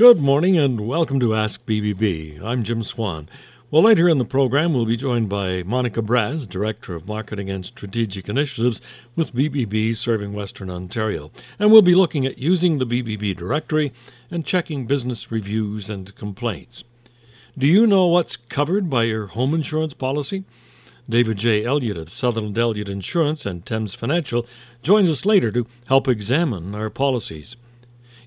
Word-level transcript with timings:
Good 0.00 0.22
morning 0.22 0.56
and 0.56 0.88
welcome 0.88 1.20
to 1.20 1.34
Ask 1.34 1.66
BBB. 1.66 2.42
I'm 2.42 2.62
Jim 2.62 2.82
Swan. 2.82 3.28
Well, 3.70 3.82
later 3.82 4.08
in 4.08 4.16
the 4.16 4.24
program, 4.24 4.72
we'll 4.72 4.86
be 4.86 4.96
joined 4.96 5.28
by 5.28 5.62
Monica 5.62 6.00
Braz, 6.00 6.48
Director 6.48 6.94
of 6.94 7.06
Marketing 7.06 7.50
and 7.50 7.66
Strategic 7.66 8.26
Initiatives 8.26 8.80
with 9.14 9.34
BBB 9.34 9.94
serving 9.94 10.32
Western 10.32 10.70
Ontario. 10.70 11.30
And 11.58 11.70
we'll 11.70 11.82
be 11.82 11.94
looking 11.94 12.24
at 12.24 12.38
using 12.38 12.78
the 12.78 12.86
BBB 12.86 13.36
directory 13.36 13.92
and 14.30 14.46
checking 14.46 14.86
business 14.86 15.30
reviews 15.30 15.90
and 15.90 16.16
complaints. 16.16 16.82
Do 17.58 17.66
you 17.66 17.86
know 17.86 18.06
what's 18.06 18.38
covered 18.38 18.88
by 18.88 19.02
your 19.02 19.26
home 19.26 19.52
insurance 19.52 19.92
policy? 19.92 20.44
David 21.10 21.36
J. 21.36 21.66
Elliott 21.66 21.98
of 21.98 22.10
Sutherland 22.10 22.58
Elliott 22.58 22.88
Insurance 22.88 23.44
and 23.44 23.66
Thames 23.66 23.92
Financial 23.92 24.46
joins 24.82 25.10
us 25.10 25.26
later 25.26 25.52
to 25.52 25.66
help 25.88 26.08
examine 26.08 26.74
our 26.74 26.88
policies. 26.88 27.54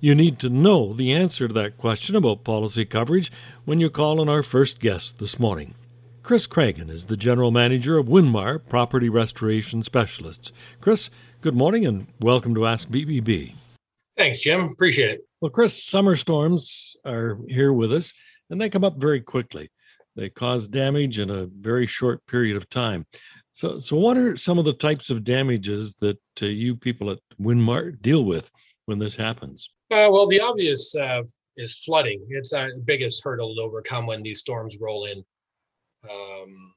You 0.04 0.16
need 0.16 0.38
to 0.40 0.50
know 0.50 0.92
the 0.92 1.14
answer 1.14 1.48
to 1.48 1.54
that 1.54 1.78
question 1.78 2.18
about 2.18 2.44
policy 2.44 2.84
coverage 2.84 3.32
when 3.64 3.80
you 3.80 3.90
call 3.90 4.20
on 4.20 4.28
our 4.28 4.44
first 4.44 4.82
guest 4.82 5.18
this 5.18 5.40
morning. 5.40 5.76
Chris 6.24 6.46
Cragen 6.46 6.90
is 6.90 7.06
the 7.06 7.16
general 7.16 7.52
manager 7.52 7.98
of 7.98 8.08
Winmar 8.08 8.60
Property 8.68 9.08
Restoration 9.08 9.82
Specialists. 9.82 10.52
Chris, 10.82 11.10
good 11.40 11.56
morning 11.56 11.86
and 11.86 12.08
welcome 12.20 12.54
to 12.54 12.68
Ask 12.68 12.90
BBB. 12.90 13.54
Thanks, 14.18 14.40
Jim. 14.40 14.64
Appreciate 14.74 15.10
it. 15.10 15.22
Well, 15.40 15.52
Chris, 15.52 15.82
summer 15.82 16.18
storms 16.18 16.98
are 17.06 17.38
here 17.48 17.72
with 17.72 17.94
us 17.94 18.12
and 18.50 18.60
they 18.60 18.70
come 18.70 18.84
up 18.84 18.98
very 18.98 19.22
quickly. 19.22 19.72
They 20.18 20.30
cause 20.30 20.68
damage 20.68 21.18
in 21.18 21.30
a 21.30 21.46
very 21.46 21.86
short 21.86 22.20
period 22.28 22.58
of 22.58 22.68
time. 22.68 23.06
So, 23.54 23.80
so 23.80 23.96
what 23.96 24.18
are 24.18 24.36
some 24.36 24.60
of 24.60 24.66
the 24.66 24.74
types 24.74 25.10
of 25.10 25.24
damages 25.24 25.94
that 26.02 26.20
uh, 26.42 26.48
you 26.48 26.76
people 26.76 27.10
at 27.10 27.20
Winmar 27.40 28.02
deal 28.02 28.26
with 28.26 28.52
when 28.86 29.00
this 29.00 29.16
happens? 29.16 29.70
Uh, 29.94 30.10
well, 30.10 30.26
the 30.26 30.42
obvious 30.42 30.96
uh, 30.96 31.22
is 31.56 31.78
flooding. 31.78 32.26
It's 32.30 32.52
our 32.52 32.70
biggest 32.84 33.24
hurdle 33.24 33.56
to 33.56 33.62
overcome 33.62 34.08
when 34.08 34.24
these 34.24 34.40
storms 34.40 34.80
roll 34.82 35.06
in. 35.06 35.24
Um, 36.10 36.74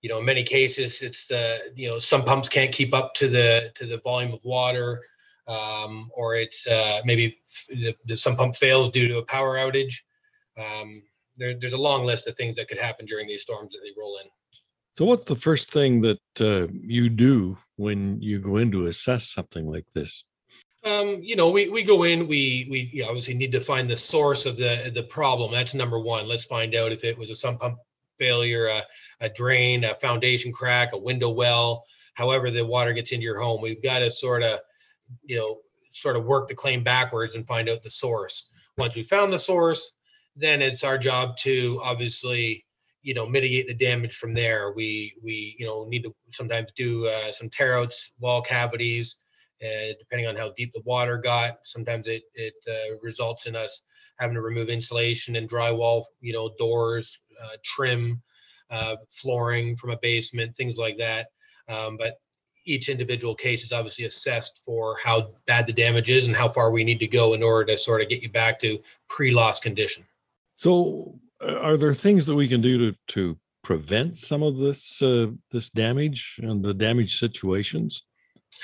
you 0.00 0.10
know, 0.10 0.18
in 0.18 0.24
many 0.24 0.42
cases, 0.42 1.00
it's 1.00 1.28
the 1.28 1.72
you 1.76 1.88
know 1.88 1.98
some 2.00 2.24
pumps 2.24 2.48
can't 2.48 2.72
keep 2.72 2.92
up 2.92 3.14
to 3.14 3.28
the 3.28 3.70
to 3.76 3.86
the 3.86 3.98
volume 3.98 4.32
of 4.32 4.44
water, 4.44 5.00
um, 5.46 6.10
or 6.12 6.34
it's 6.34 6.66
uh, 6.66 7.02
maybe 7.04 7.38
the, 7.68 7.94
the, 8.06 8.16
some 8.16 8.34
pump 8.34 8.56
fails 8.56 8.90
due 8.90 9.06
to 9.06 9.18
a 9.18 9.24
power 9.24 9.56
outage. 9.56 9.94
Um, 10.58 11.04
there, 11.36 11.54
there's 11.54 11.72
a 11.72 11.78
long 11.78 12.04
list 12.04 12.26
of 12.26 12.36
things 12.36 12.56
that 12.56 12.66
could 12.66 12.78
happen 12.78 13.06
during 13.06 13.28
these 13.28 13.42
storms 13.42 13.74
that 13.74 13.80
they 13.84 13.92
roll 13.96 14.18
in. 14.18 14.28
So, 14.92 15.04
what's 15.04 15.28
the 15.28 15.36
first 15.36 15.70
thing 15.70 16.00
that 16.00 16.20
uh, 16.40 16.66
you 16.72 17.08
do 17.08 17.58
when 17.76 18.20
you 18.20 18.40
go 18.40 18.56
in 18.56 18.72
to 18.72 18.86
assess 18.86 19.28
something 19.28 19.70
like 19.70 19.86
this? 19.94 20.24
Um, 20.84 21.20
you 21.22 21.36
know, 21.36 21.50
we, 21.50 21.68
we 21.68 21.84
go 21.84 22.02
in, 22.02 22.26
we 22.26 22.66
we 22.68 23.02
obviously 23.02 23.34
need 23.34 23.52
to 23.52 23.60
find 23.60 23.88
the 23.88 23.96
source 23.96 24.46
of 24.46 24.56
the 24.56 24.90
the 24.92 25.04
problem. 25.04 25.52
That's 25.52 25.74
number 25.74 26.00
one. 26.00 26.26
Let's 26.26 26.44
find 26.44 26.74
out 26.74 26.92
if 26.92 27.04
it 27.04 27.16
was 27.16 27.30
a 27.30 27.34
sump 27.34 27.60
pump 27.60 27.78
failure, 28.18 28.66
a, 28.66 28.82
a 29.20 29.28
drain, 29.28 29.84
a 29.84 29.94
foundation 29.94 30.52
crack, 30.52 30.92
a 30.92 30.98
window 30.98 31.30
well, 31.30 31.84
however 32.14 32.50
the 32.50 32.66
water 32.66 32.92
gets 32.92 33.12
into 33.12 33.24
your 33.24 33.40
home. 33.40 33.60
We've 33.62 33.82
got 33.82 34.00
to 34.00 34.10
sort 34.10 34.42
of, 34.42 34.60
you 35.24 35.36
know, 35.36 35.58
sort 35.90 36.16
of 36.16 36.24
work 36.24 36.48
the 36.48 36.54
claim 36.54 36.82
backwards 36.82 37.34
and 37.34 37.46
find 37.46 37.68
out 37.68 37.82
the 37.82 37.90
source. 37.90 38.50
Once 38.76 38.96
we 38.96 39.02
found 39.02 39.32
the 39.32 39.38
source, 39.38 39.96
then 40.36 40.62
it's 40.62 40.84
our 40.84 40.98
job 40.98 41.36
to 41.38 41.80
obviously 41.82 42.64
you 43.02 43.14
know 43.14 43.26
mitigate 43.26 43.66
the 43.66 43.74
damage 43.74 44.16
from 44.16 44.32
there 44.32 44.72
we 44.72 45.12
we 45.22 45.56
you 45.58 45.66
know 45.66 45.84
need 45.88 46.04
to 46.04 46.14
sometimes 46.28 46.70
do 46.72 47.06
uh, 47.08 47.32
some 47.32 47.50
tear 47.50 47.76
outs 47.76 48.12
wall 48.20 48.40
cavities 48.40 49.16
uh, 49.62 49.92
depending 49.98 50.26
on 50.26 50.36
how 50.36 50.52
deep 50.56 50.72
the 50.72 50.82
water 50.84 51.18
got. 51.18 51.58
Sometimes 51.64 52.08
it 52.08 52.22
it 52.34 52.54
uh, 52.68 52.96
results 53.02 53.46
in 53.46 53.56
us 53.56 53.82
having 54.18 54.34
to 54.34 54.42
remove 54.42 54.68
insulation 54.68 55.36
and 55.36 55.48
drywall, 55.48 56.04
you 56.20 56.32
know, 56.32 56.50
doors, 56.58 57.20
uh, 57.42 57.56
trim, 57.64 58.22
uh, 58.70 58.96
flooring 59.08 59.76
from 59.76 59.90
a 59.90 59.98
basement, 59.98 60.56
things 60.56 60.78
like 60.78 60.96
that. 60.98 61.28
Um, 61.68 61.96
but 61.96 62.18
each 62.64 62.88
individual 62.88 63.34
case 63.34 63.64
is 63.64 63.72
obviously 63.72 64.04
assessed 64.04 64.62
for 64.64 64.96
how 65.02 65.32
bad 65.46 65.66
the 65.66 65.72
damage 65.72 66.10
is 66.10 66.26
and 66.26 66.36
how 66.36 66.48
far 66.48 66.70
we 66.70 66.84
need 66.84 67.00
to 67.00 67.06
go 67.06 67.34
in 67.34 67.42
order 67.42 67.72
to 67.72 67.78
sort 67.78 68.00
of 68.00 68.08
get 68.08 68.22
you 68.22 68.30
back 68.30 68.60
to 68.60 68.78
pre-loss 69.08 69.58
condition. 69.58 70.04
So, 70.54 71.18
uh, 71.40 71.54
are 71.54 71.76
there 71.76 71.94
things 71.94 72.26
that 72.26 72.34
we 72.34 72.48
can 72.48 72.60
do 72.60 72.78
to 72.78 72.98
to 73.08 73.38
prevent 73.64 74.18
some 74.18 74.42
of 74.42 74.58
this 74.58 75.02
uh, 75.02 75.28
this 75.50 75.70
damage 75.70 76.38
and 76.42 76.64
the 76.64 76.74
damage 76.74 77.18
situations? 77.18 78.04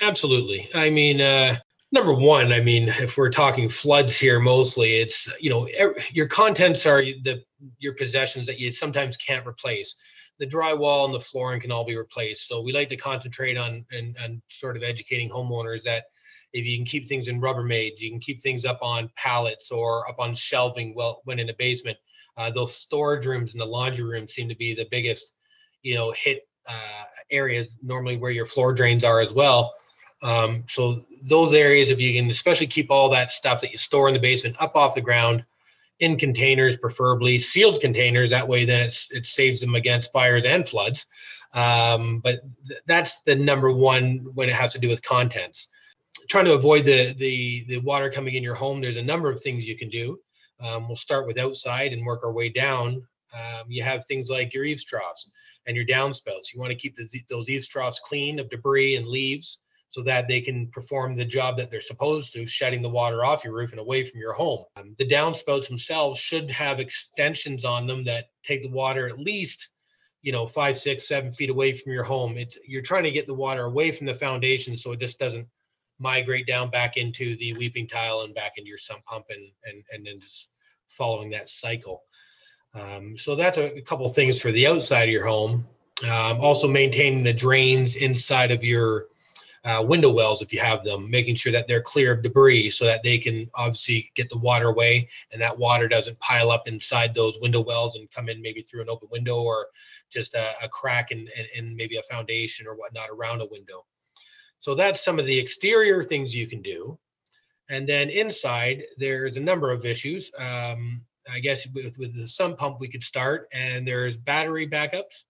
Absolutely. 0.01 0.69
I 0.73 0.89
mean, 0.89 1.21
uh, 1.21 1.57
number 1.91 2.13
one, 2.13 2.51
I 2.51 2.59
mean, 2.59 2.89
if 2.89 3.17
we're 3.17 3.29
talking 3.29 3.67
floods 3.69 4.17
here, 4.19 4.39
mostly 4.39 4.95
it's 4.95 5.29
you 5.39 5.49
know 5.49 5.67
your 6.11 6.27
contents 6.27 6.85
are 6.85 7.01
the 7.01 7.43
your 7.79 7.93
possessions 7.95 8.47
that 8.47 8.59
you 8.59 8.71
sometimes 8.71 9.17
can't 9.17 9.47
replace. 9.47 10.01
The 10.39 10.47
drywall 10.47 11.05
and 11.05 11.13
the 11.13 11.19
flooring 11.19 11.59
can 11.59 11.71
all 11.71 11.83
be 11.83 11.97
replaced. 11.97 12.47
So 12.47 12.61
we 12.61 12.71
like 12.71 12.89
to 12.89 12.95
concentrate 12.95 13.57
on 13.57 13.85
and, 13.91 14.15
and 14.23 14.41
sort 14.47 14.77
of 14.77 14.83
educating 14.83 15.29
homeowners 15.29 15.83
that 15.83 16.05
if 16.53 16.65
you 16.65 16.77
can 16.77 16.85
keep 16.85 17.07
things 17.07 17.27
in 17.27 17.41
Rubbermaid, 17.41 17.99
you 17.99 18.09
can 18.09 18.21
keep 18.21 18.41
things 18.41 18.63
up 18.63 18.79
on 18.81 19.11
pallets 19.17 19.69
or 19.69 20.07
up 20.09 20.15
on 20.19 20.33
shelving. 20.33 20.95
Well, 20.95 21.21
when 21.25 21.39
in 21.39 21.49
a 21.49 21.53
basement, 21.53 21.97
uh, 22.37 22.49
those 22.51 22.73
storage 22.73 23.25
rooms 23.25 23.51
and 23.51 23.59
the 23.59 23.65
laundry 23.65 24.05
rooms 24.05 24.33
seem 24.33 24.47
to 24.47 24.55
be 24.55 24.73
the 24.73 24.87
biggest, 24.89 25.35
you 25.83 25.95
know, 25.95 26.11
hit 26.11 26.47
uh, 26.67 27.03
areas 27.31 27.75
normally 27.81 28.17
where 28.17 28.31
your 28.31 28.45
floor 28.45 28.73
drains 28.73 29.03
are 29.03 29.19
as 29.19 29.33
well. 29.33 29.73
Um, 30.21 30.65
so 30.67 31.05
those 31.29 31.53
areas, 31.53 31.89
if 31.89 31.99
you 31.99 32.19
can 32.19 32.29
especially 32.29 32.67
keep 32.67 32.91
all 32.91 33.09
that 33.11 33.31
stuff 33.31 33.61
that 33.61 33.71
you 33.71 33.77
store 33.77 34.07
in 34.07 34.13
the 34.13 34.19
basement 34.19 34.55
up 34.59 34.75
off 34.75 34.95
the 34.95 35.01
ground 35.01 35.45
in 35.99 36.17
containers, 36.17 36.77
preferably 36.77 37.37
sealed 37.37 37.81
containers. 37.81 38.29
That 38.29 38.47
way, 38.47 38.65
then 38.65 38.81
it's 38.81 39.11
it 39.11 39.25
saves 39.25 39.61
them 39.61 39.75
against 39.75 40.11
fires 40.11 40.45
and 40.45 40.67
floods. 40.67 41.05
Um, 41.53 42.19
but 42.19 42.41
th- 42.67 42.81
that's 42.85 43.21
the 43.21 43.35
number 43.35 43.71
one 43.71 44.25
when 44.33 44.49
it 44.49 44.55
has 44.55 44.73
to 44.73 44.79
do 44.79 44.89
with 44.89 45.01
contents. 45.01 45.69
Trying 46.29 46.45
to 46.45 46.53
avoid 46.53 46.85
the 46.85 47.13
the 47.13 47.65
the 47.67 47.79
water 47.79 48.09
coming 48.09 48.35
in 48.35 48.43
your 48.43 48.55
home. 48.55 48.81
There's 48.81 48.97
a 48.97 49.01
number 49.01 49.29
of 49.31 49.41
things 49.41 49.65
you 49.65 49.77
can 49.77 49.89
do. 49.89 50.19
Um, 50.59 50.87
we'll 50.87 50.97
start 50.97 51.25
with 51.25 51.39
outside 51.39 51.93
and 51.93 52.05
work 52.05 52.23
our 52.23 52.33
way 52.33 52.49
down. 52.49 53.05
Um, 53.33 53.65
you 53.67 53.83
have 53.83 54.05
things 54.05 54.29
like 54.29 54.53
your 54.53 54.65
eaves 54.65 54.83
troughs 54.83 55.29
and 55.65 55.75
your 55.75 55.85
downspouts. 55.85 56.53
You 56.53 56.59
want 56.59 56.71
to 56.71 56.75
keep 56.75 56.95
the, 56.95 57.07
those 57.29 57.49
eaves 57.49 57.67
troughs 57.67 57.99
clean 57.99 58.39
of 58.39 58.49
debris 58.49 58.95
and 58.95 59.07
leaves 59.07 59.59
so 59.89 60.03
that 60.03 60.27
they 60.27 60.39
can 60.39 60.67
perform 60.67 61.15
the 61.15 61.25
job 61.25 61.57
that 61.57 61.71
they're 61.71 61.81
supposed 61.81 62.31
to, 62.33 62.45
shedding 62.45 62.81
the 62.81 62.89
water 62.89 63.25
off 63.25 63.43
your 63.43 63.53
roof 63.53 63.71
and 63.71 63.79
away 63.79 64.03
from 64.03 64.19
your 64.19 64.33
home. 64.33 64.63
Um, 64.75 64.95
the 64.99 65.07
downspouts 65.07 65.67
themselves 65.67 66.19
should 66.19 66.49
have 66.51 66.79
extensions 66.79 67.65
on 67.65 67.87
them 67.87 68.03
that 68.03 68.25
take 68.43 68.61
the 68.61 68.69
water 68.69 69.09
at 69.09 69.19
least, 69.19 69.69
you 70.21 70.31
know, 70.31 70.45
five, 70.45 70.77
six, 70.77 71.07
seven 71.07 71.31
feet 71.31 71.49
away 71.49 71.73
from 71.73 71.91
your 71.91 72.03
home. 72.03 72.37
It's 72.37 72.57
you're 72.67 72.83
trying 72.83 73.05
to 73.05 73.11
get 73.11 73.25
the 73.25 73.33
water 73.33 73.65
away 73.65 73.91
from 73.91 74.05
the 74.05 74.13
foundation 74.13 74.77
so 74.77 74.91
it 74.91 74.99
just 74.99 75.17
doesn't 75.17 75.47
migrate 75.97 76.45
down 76.45 76.69
back 76.69 76.95
into 76.95 77.35
the 77.37 77.53
weeping 77.53 77.87
tile 77.87 78.21
and 78.21 78.33
back 78.35 78.53
into 78.57 78.69
your 78.69 78.77
sump 78.77 79.03
pump 79.05 79.25
and 79.29 79.49
and 79.65 79.83
and 79.91 80.05
then 80.05 80.19
just 80.19 80.51
following 80.87 81.31
that 81.31 81.49
cycle. 81.49 82.03
Um, 82.75 83.17
so 83.17 83.35
that's 83.35 83.57
a, 83.57 83.77
a 83.77 83.81
couple 83.81 84.07
things 84.07 84.39
for 84.39 84.51
the 84.51 84.67
outside 84.67 85.03
of 85.03 85.09
your 85.09 85.25
home. 85.25 85.65
Um, 86.03 86.39
also 86.39 86.67
maintaining 86.67 87.23
the 87.23 87.33
drains 87.33 87.95
inside 87.95 88.51
of 88.51 88.63
your 88.63 89.07
uh, 89.65 89.83
window 89.87 90.11
wells 90.11 90.41
if 90.41 90.53
you 90.53 90.59
have 90.59 90.83
them, 90.83 91.09
making 91.09 91.35
sure 91.35 91.51
that 91.51 91.67
they're 91.67 91.81
clear 91.81 92.13
of 92.13 92.23
debris 92.23 92.69
so 92.69 92.85
that 92.85 93.03
they 93.03 93.17
can 93.17 93.49
obviously 93.55 94.09
get 94.15 94.29
the 94.29 94.37
water 94.37 94.69
away 94.69 95.07
and 95.31 95.41
that 95.41 95.57
water 95.57 95.87
doesn't 95.87 96.19
pile 96.19 96.51
up 96.51 96.67
inside 96.67 97.13
those 97.13 97.37
window 97.41 97.61
wells 97.61 97.95
and 97.95 98.09
come 98.11 98.29
in 98.29 98.41
maybe 98.41 98.61
through 98.61 98.81
an 98.81 98.89
open 98.89 99.09
window 99.11 99.41
or 99.41 99.67
just 100.09 100.33
a, 100.33 100.51
a 100.63 100.69
crack 100.69 101.11
in 101.11 101.27
maybe 101.75 101.97
a 101.97 102.03
foundation 102.03 102.67
or 102.67 102.75
whatnot 102.75 103.09
around 103.09 103.41
a 103.41 103.47
window. 103.47 103.85
So 104.59 104.75
that's 104.75 105.03
some 105.03 105.19
of 105.19 105.25
the 105.25 105.37
exterior 105.37 106.03
things 106.03 106.35
you 106.35 106.47
can 106.47 106.61
do. 106.61 106.97
And 107.69 107.87
then 107.87 108.09
inside, 108.09 108.83
there's 108.97 109.37
a 109.37 109.41
number 109.41 109.71
of 109.71 109.85
issues. 109.85 110.31
Um, 110.37 111.01
I 111.31 111.39
guess 111.39 111.67
with, 111.73 111.97
with 111.99 112.15
the 112.15 112.25
sump 112.25 112.57
pump, 112.57 112.79
we 112.79 112.87
could 112.87 113.03
start, 113.03 113.47
and 113.53 113.87
there's 113.87 114.17
battery 114.17 114.67
backups 114.67 115.25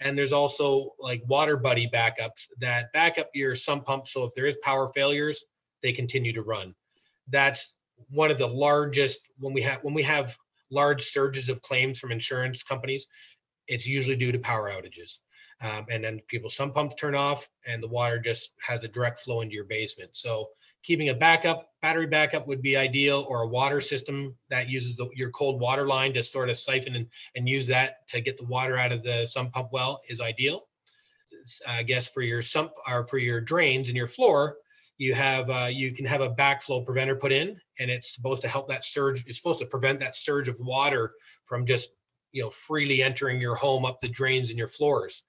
and 0.00 0.16
there's 0.16 0.32
also 0.32 0.90
like 0.98 1.22
water 1.26 1.56
buddy 1.56 1.88
backups 1.92 2.46
that 2.60 2.92
back 2.92 3.18
up 3.18 3.28
your 3.34 3.54
sump 3.54 3.84
pump 3.84 4.06
so 4.06 4.24
if 4.24 4.34
there 4.34 4.46
is 4.46 4.56
power 4.62 4.88
failures 4.88 5.44
they 5.82 5.92
continue 5.92 6.32
to 6.32 6.42
run. 6.42 6.74
That's 7.28 7.76
one 8.10 8.30
of 8.30 8.38
the 8.38 8.46
largest 8.46 9.28
when 9.38 9.52
we 9.52 9.62
have 9.62 9.80
when 9.82 9.94
we 9.94 10.02
have 10.02 10.36
large 10.70 11.10
surges 11.10 11.48
of 11.48 11.62
claims 11.62 11.98
from 11.98 12.12
insurance 12.12 12.62
companies 12.62 13.06
it's 13.68 13.86
usually 13.86 14.16
due 14.16 14.32
to 14.32 14.38
power 14.38 14.70
outages. 14.70 15.18
Um, 15.60 15.86
and 15.90 16.02
then 16.02 16.20
people 16.28 16.48
sump 16.48 16.74
pumps 16.74 16.94
turn 16.94 17.14
off 17.14 17.48
and 17.66 17.82
the 17.82 17.88
water 17.88 18.18
just 18.18 18.54
has 18.60 18.84
a 18.84 18.88
direct 18.88 19.20
flow 19.20 19.40
into 19.40 19.54
your 19.54 19.64
basement. 19.64 20.16
So 20.16 20.48
keeping 20.82 21.08
a 21.08 21.14
backup 21.14 21.70
battery 21.80 22.06
backup 22.06 22.46
would 22.46 22.60
be 22.60 22.76
ideal 22.76 23.24
or 23.28 23.42
a 23.42 23.48
water 23.48 23.80
system 23.80 24.34
that 24.50 24.68
uses 24.68 24.96
the, 24.96 25.08
your 25.14 25.30
cold 25.30 25.60
water 25.60 25.86
line 25.86 26.12
to 26.12 26.22
sort 26.22 26.48
of 26.48 26.56
siphon 26.56 26.96
and, 26.96 27.06
and 27.36 27.48
use 27.48 27.66
that 27.68 28.06
to 28.08 28.20
get 28.20 28.36
the 28.36 28.44
water 28.46 28.76
out 28.76 28.92
of 28.92 29.02
the 29.02 29.26
sump 29.26 29.52
pump 29.52 29.68
well 29.72 30.00
is 30.08 30.20
ideal 30.20 30.66
i 31.68 31.82
guess 31.82 32.08
for 32.08 32.22
your 32.22 32.42
sump 32.42 32.72
or 32.88 33.06
for 33.06 33.18
your 33.18 33.40
drains 33.40 33.88
and 33.88 33.96
your 33.96 34.08
floor 34.08 34.56
you 34.98 35.14
have 35.14 35.48
uh, 35.48 35.68
you 35.70 35.92
can 35.92 36.04
have 36.04 36.20
a 36.20 36.34
backflow 36.34 36.84
preventer 36.84 37.14
put 37.14 37.32
in, 37.32 37.58
and 37.78 37.90
it's 37.90 38.14
supposed 38.14 38.42
to 38.42 38.48
help 38.48 38.68
that 38.68 38.84
surge. 38.84 39.24
It's 39.26 39.38
supposed 39.38 39.60
to 39.60 39.66
prevent 39.66 40.00
that 40.00 40.16
surge 40.16 40.48
of 40.48 40.58
water 40.58 41.12
from 41.44 41.64
just 41.64 41.90
you 42.32 42.42
know 42.42 42.50
freely 42.50 43.02
entering 43.02 43.40
your 43.40 43.54
home 43.54 43.84
up 43.84 44.00
the 44.00 44.08
drains 44.08 44.50
and 44.50 44.58
your 44.58 44.68
floors. 44.68 45.22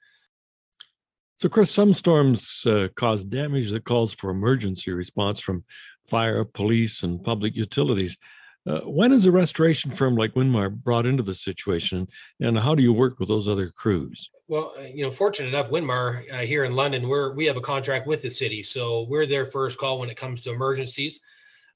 So, 1.39 1.47
Chris, 1.47 1.71
some 1.71 1.93
storms 1.93 2.65
uh, 2.67 2.89
cause 2.97 3.23
damage 3.23 3.71
that 3.71 3.85
calls 3.85 4.11
for 4.11 4.29
emergency 4.29 4.91
response 4.91 5.39
from 5.39 5.63
fire, 6.05 6.43
police, 6.43 7.03
and 7.03 7.23
public 7.23 7.55
utilities. 7.55 8.17
Uh, 8.67 8.81
when 8.81 9.13
is 9.13 9.23
a 9.23 9.31
restoration 9.31 9.89
firm 9.89 10.17
like 10.17 10.33
Winmar 10.33 10.69
brought 10.69 11.05
into 11.05 11.23
the 11.23 11.33
situation, 11.33 12.09
and 12.41 12.59
how 12.59 12.75
do 12.75 12.83
you 12.83 12.91
work 12.91 13.19
with 13.19 13.29
those 13.29 13.47
other 13.47 13.69
crews? 13.69 14.29
Well, 14.49 14.73
uh, 14.77 14.81
you 14.81 15.01
know, 15.01 15.11
fortunate 15.11 15.47
enough, 15.47 15.69
Winmar 15.69 16.29
uh, 16.29 16.39
here 16.39 16.65
in 16.65 16.73
London, 16.73 17.07
we're 17.07 17.33
we 17.33 17.45
have 17.45 17.55
a 17.55 17.61
contract 17.61 18.05
with 18.05 18.21
the 18.21 18.29
city, 18.29 18.61
so 18.61 19.07
we're 19.09 19.25
their 19.25 19.45
first 19.45 19.77
call 19.77 19.97
when 19.97 20.09
it 20.09 20.17
comes 20.17 20.41
to 20.41 20.51
emergencies. 20.51 21.21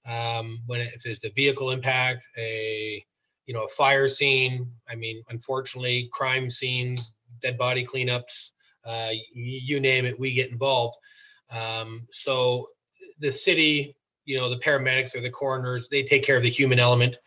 Um, 0.06 0.60
when 0.66 0.82
it, 0.82 0.94
if 0.94 1.04
there's 1.04 1.24
a 1.24 1.30
vehicle 1.30 1.72
impact, 1.72 2.28
a 2.38 3.02
you 3.46 3.54
know 3.54 3.64
a 3.64 3.70
fire 3.70 4.10
scene, 4.10 4.70
I 4.90 4.96
mean, 4.96 5.24
unfortunately, 5.30 6.10
crime 6.12 6.50
scenes, 6.50 7.14
dead 7.40 7.58
body 7.58 7.86
cleanups, 7.86 8.52
uh, 8.86 9.12
you 9.34 9.80
name 9.80 10.06
it, 10.06 10.20
we 10.20 10.34
get 10.34 10.52
involved. 10.52 10.98
Um, 11.52 12.08
so 12.12 12.68
the 13.20 13.32
city 13.32 13.96
you 14.26 14.38
know 14.38 14.50
the 14.50 14.60
paramedics 14.60 15.16
or 15.16 15.22
the 15.22 15.30
coroners 15.30 15.88
they 15.90 16.04
take 16.04 16.24
care 16.24 16.38
of 16.38 16.44
the 16.44 16.50
human 16.50 16.80
element 16.80 17.18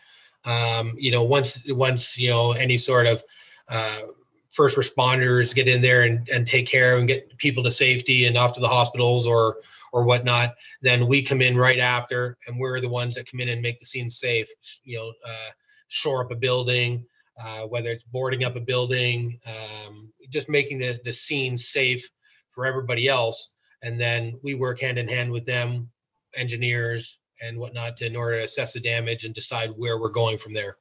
um, 0.44 0.94
you 0.96 1.10
know 1.10 1.24
once 1.24 1.62
once 1.68 2.18
you 2.18 2.30
know 2.30 2.52
any 2.52 2.76
sort 2.76 3.06
of 3.06 3.22
uh, 3.68 4.02
first 4.50 4.76
responders 4.76 5.54
get 5.54 5.68
in 5.68 5.82
there 5.82 6.02
and, 6.02 6.28
and 6.28 6.46
take 6.46 6.66
care 6.66 6.96
and 6.96 7.08
get 7.08 7.36
people 7.38 7.62
to 7.62 7.70
safety 7.70 8.26
and 8.26 8.36
off 8.36 8.54
to 8.54 8.60
the 8.60 8.68
hospitals 8.68 9.26
or 9.26 9.56
or 9.92 10.04
whatnot 10.04 10.54
then 10.82 11.06
we 11.06 11.22
come 11.22 11.42
in 11.42 11.56
right 11.56 11.78
after 11.78 12.36
and 12.46 12.58
we're 12.58 12.80
the 12.80 12.88
ones 12.88 13.14
that 13.14 13.30
come 13.30 13.40
in 13.40 13.48
and 13.48 13.62
make 13.62 13.78
the 13.78 13.84
scene 13.84 14.10
safe 14.10 14.48
you 14.84 14.96
know 14.96 15.12
uh, 15.26 15.50
shore 15.88 16.24
up 16.24 16.30
a 16.30 16.36
building 16.36 17.04
uh, 17.42 17.66
whether 17.66 17.90
it's 17.90 18.04
boarding 18.04 18.44
up 18.44 18.56
a 18.56 18.60
building 18.60 19.38
um, 19.46 20.12
just 20.30 20.48
making 20.48 20.78
the, 20.78 20.98
the 21.04 21.12
scene 21.12 21.56
safe 21.58 22.08
for 22.50 22.66
everybody 22.66 23.08
else 23.08 23.52
and 23.82 24.00
then 24.00 24.38
we 24.42 24.54
work 24.54 24.80
hand 24.80 24.98
in 24.98 25.08
hand 25.08 25.30
with 25.30 25.44
them 25.44 25.88
engineers 26.36 27.20
and 27.42 27.58
whatnot 27.58 28.00
in 28.02 28.16
order 28.16 28.38
to 28.38 28.44
assess 28.44 28.72
the 28.72 28.80
damage 28.80 29.24
and 29.24 29.34
decide 29.34 29.70
where 29.76 29.98
we're 29.98 30.08
going 30.08 30.38
from 30.38 30.54
there. 30.54 30.76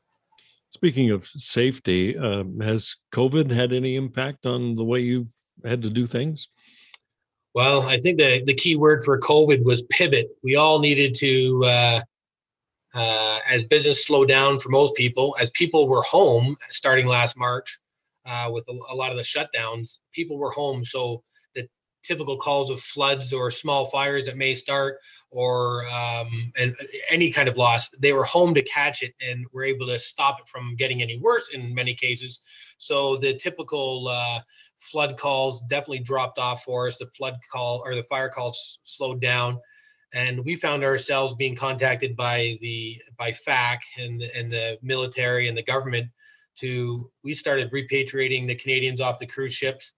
Speaking 0.70 1.12
of 1.12 1.26
safety, 1.26 2.18
uh, 2.18 2.44
has 2.62 2.96
COVID 3.14 3.52
had 3.52 3.72
any 3.72 3.96
impact 3.96 4.46
on 4.46 4.76
the 4.76 4.84
way 4.84 5.00
you've 5.00 5.34
had 5.64 5.82
to 5.84 5.90
do 5.90 6.06
things? 6.06 6.50
Well, 7.54 7.84
I 7.84 7.98
think 7.98 8.18
the, 8.18 8.44
the 8.46 8.54
key 8.54 8.76
word 8.76 9.04
for 9.06 9.18
COVID 9.20 9.64
was 9.64 9.84
pivot. 9.84 10.28
We 10.44 10.58
all 10.58 10.80
needed 10.80 11.16
to, 11.16 11.64
uh, 11.66 12.02
uh, 12.96 13.40
as 13.48 13.66
business 13.66 14.06
slowed 14.06 14.30
down 14.30 14.58
for 14.58 14.70
most 14.70 14.96
people, 14.96 15.36
as 15.40 15.52
people 15.52 15.88
were 15.88 16.02
home 16.02 16.56
starting 16.70 17.06
last 17.06 17.38
March 17.38 17.80
uh, 18.26 18.50
with 18.52 18.66
a, 18.70 18.80
a 18.90 18.96
lot 18.96 19.12
of 19.12 19.18
the 19.18 19.24
shutdowns, 19.24 20.00
people 20.14 20.38
were 20.38 20.50
home. 20.50 20.84
So 20.84 21.22
the 21.56 21.68
typical 22.04 22.38
calls 22.38 22.72
of 22.72 22.80
floods 22.80 23.34
or 23.34 23.52
small 23.52 23.86
fires 23.86 24.26
that 24.28 24.38
may 24.38 24.54
start 24.54 25.00
or 25.30 25.86
um, 25.88 26.54
and 26.58 26.74
any 27.10 27.30
kind 27.30 27.50
of 27.50 27.58
loss 27.58 27.90
they 28.00 28.14
were 28.14 28.24
home 28.24 28.54
to 28.54 28.62
catch 28.62 29.04
it 29.04 29.14
and 29.20 29.46
were 29.52 29.66
able 29.66 29.86
to 29.88 30.00
stop 30.00 30.40
it 30.40 30.48
from 30.48 30.76
getting 30.78 31.02
any 31.02 31.20
worse 31.20 31.50
in 31.50 31.76
many 31.76 31.94
cases. 31.94 32.46
So 32.78 33.18
the 33.18 33.34
typical 33.34 34.08
uh, 34.08 34.40
flood 34.78 35.18
calls 35.18 35.60
definitely 35.68 36.00
dropped 36.00 36.40
off 36.40 36.64
for 36.64 36.88
us. 36.88 36.96
The 36.96 37.08
flood 37.08 37.36
call 37.52 37.82
or 37.86 37.94
the 37.94 38.04
fire 38.04 38.30
calls 38.30 38.80
slowed 38.84 39.20
down 39.20 39.60
and 40.16 40.44
we 40.46 40.56
found 40.56 40.84
ourselves 40.84 41.36
being 41.36 41.56
contacted 41.56 42.16
by 42.16 42.58
the 42.62 43.00
by 43.20 43.32
PHAC 43.32 43.80
and 43.98 44.24
and 44.24 44.50
the 44.50 44.80
military 44.82 45.48
and 45.48 45.58
the 45.58 45.64
government 45.64 46.10
to 46.56 47.12
we 47.24 47.34
started 47.34 47.72
repatriating 47.72 48.48
the 48.48 48.56
canadians 48.56 49.02
off 49.02 49.20
the 49.20 49.28
cruise 49.28 49.54
ships 49.54 49.94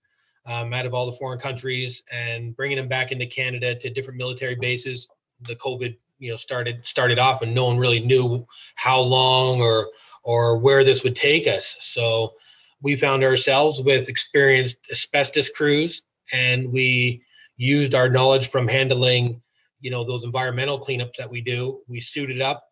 um, 0.48 0.74
out 0.74 0.86
of 0.86 0.94
all 0.94 1.06
the 1.06 1.18
foreign 1.18 1.40
countries 1.40 2.04
and 2.12 2.56
bringing 2.56 2.78
them 2.78 2.88
back 2.88 3.12
into 3.12 3.25
Canada 3.25 3.75
to 3.75 3.90
different 3.90 4.18
military 4.18 4.56
bases. 4.56 5.08
The 5.42 5.56
COVID, 5.56 5.96
you 6.19 6.31
know, 6.31 6.36
started 6.36 6.86
started 6.86 7.19
off, 7.19 7.44
and 7.44 7.54
no 7.54 7.66
one 7.66 7.78
really 7.78 8.00
knew 8.00 8.46
how 8.75 9.02
long 9.02 9.62
or 9.62 9.90
or 10.24 10.58
where 10.58 10.84
this 10.84 11.04
would 11.04 11.16
take 11.16 11.48
us. 11.48 11.78
So 11.80 12.34
we 12.81 12.96
found 12.96 13.24
ourselves 13.24 13.81
with 13.81 14.10
experienced 14.10 14.78
asbestos 14.92 15.50
crews, 15.50 16.02
and 16.31 16.72
we 16.72 17.24
used 17.58 17.94
our 17.94 18.10
knowledge 18.10 18.50
from 18.50 18.68
handling, 18.68 19.42
you 19.80 19.92
know, 19.92 20.04
those 20.04 20.24
environmental 20.24 20.80
cleanups 20.80 21.16
that 21.18 21.30
we 21.30 21.42
do. 21.42 21.82
We 21.88 22.00
suited 22.00 22.42
up 22.42 22.64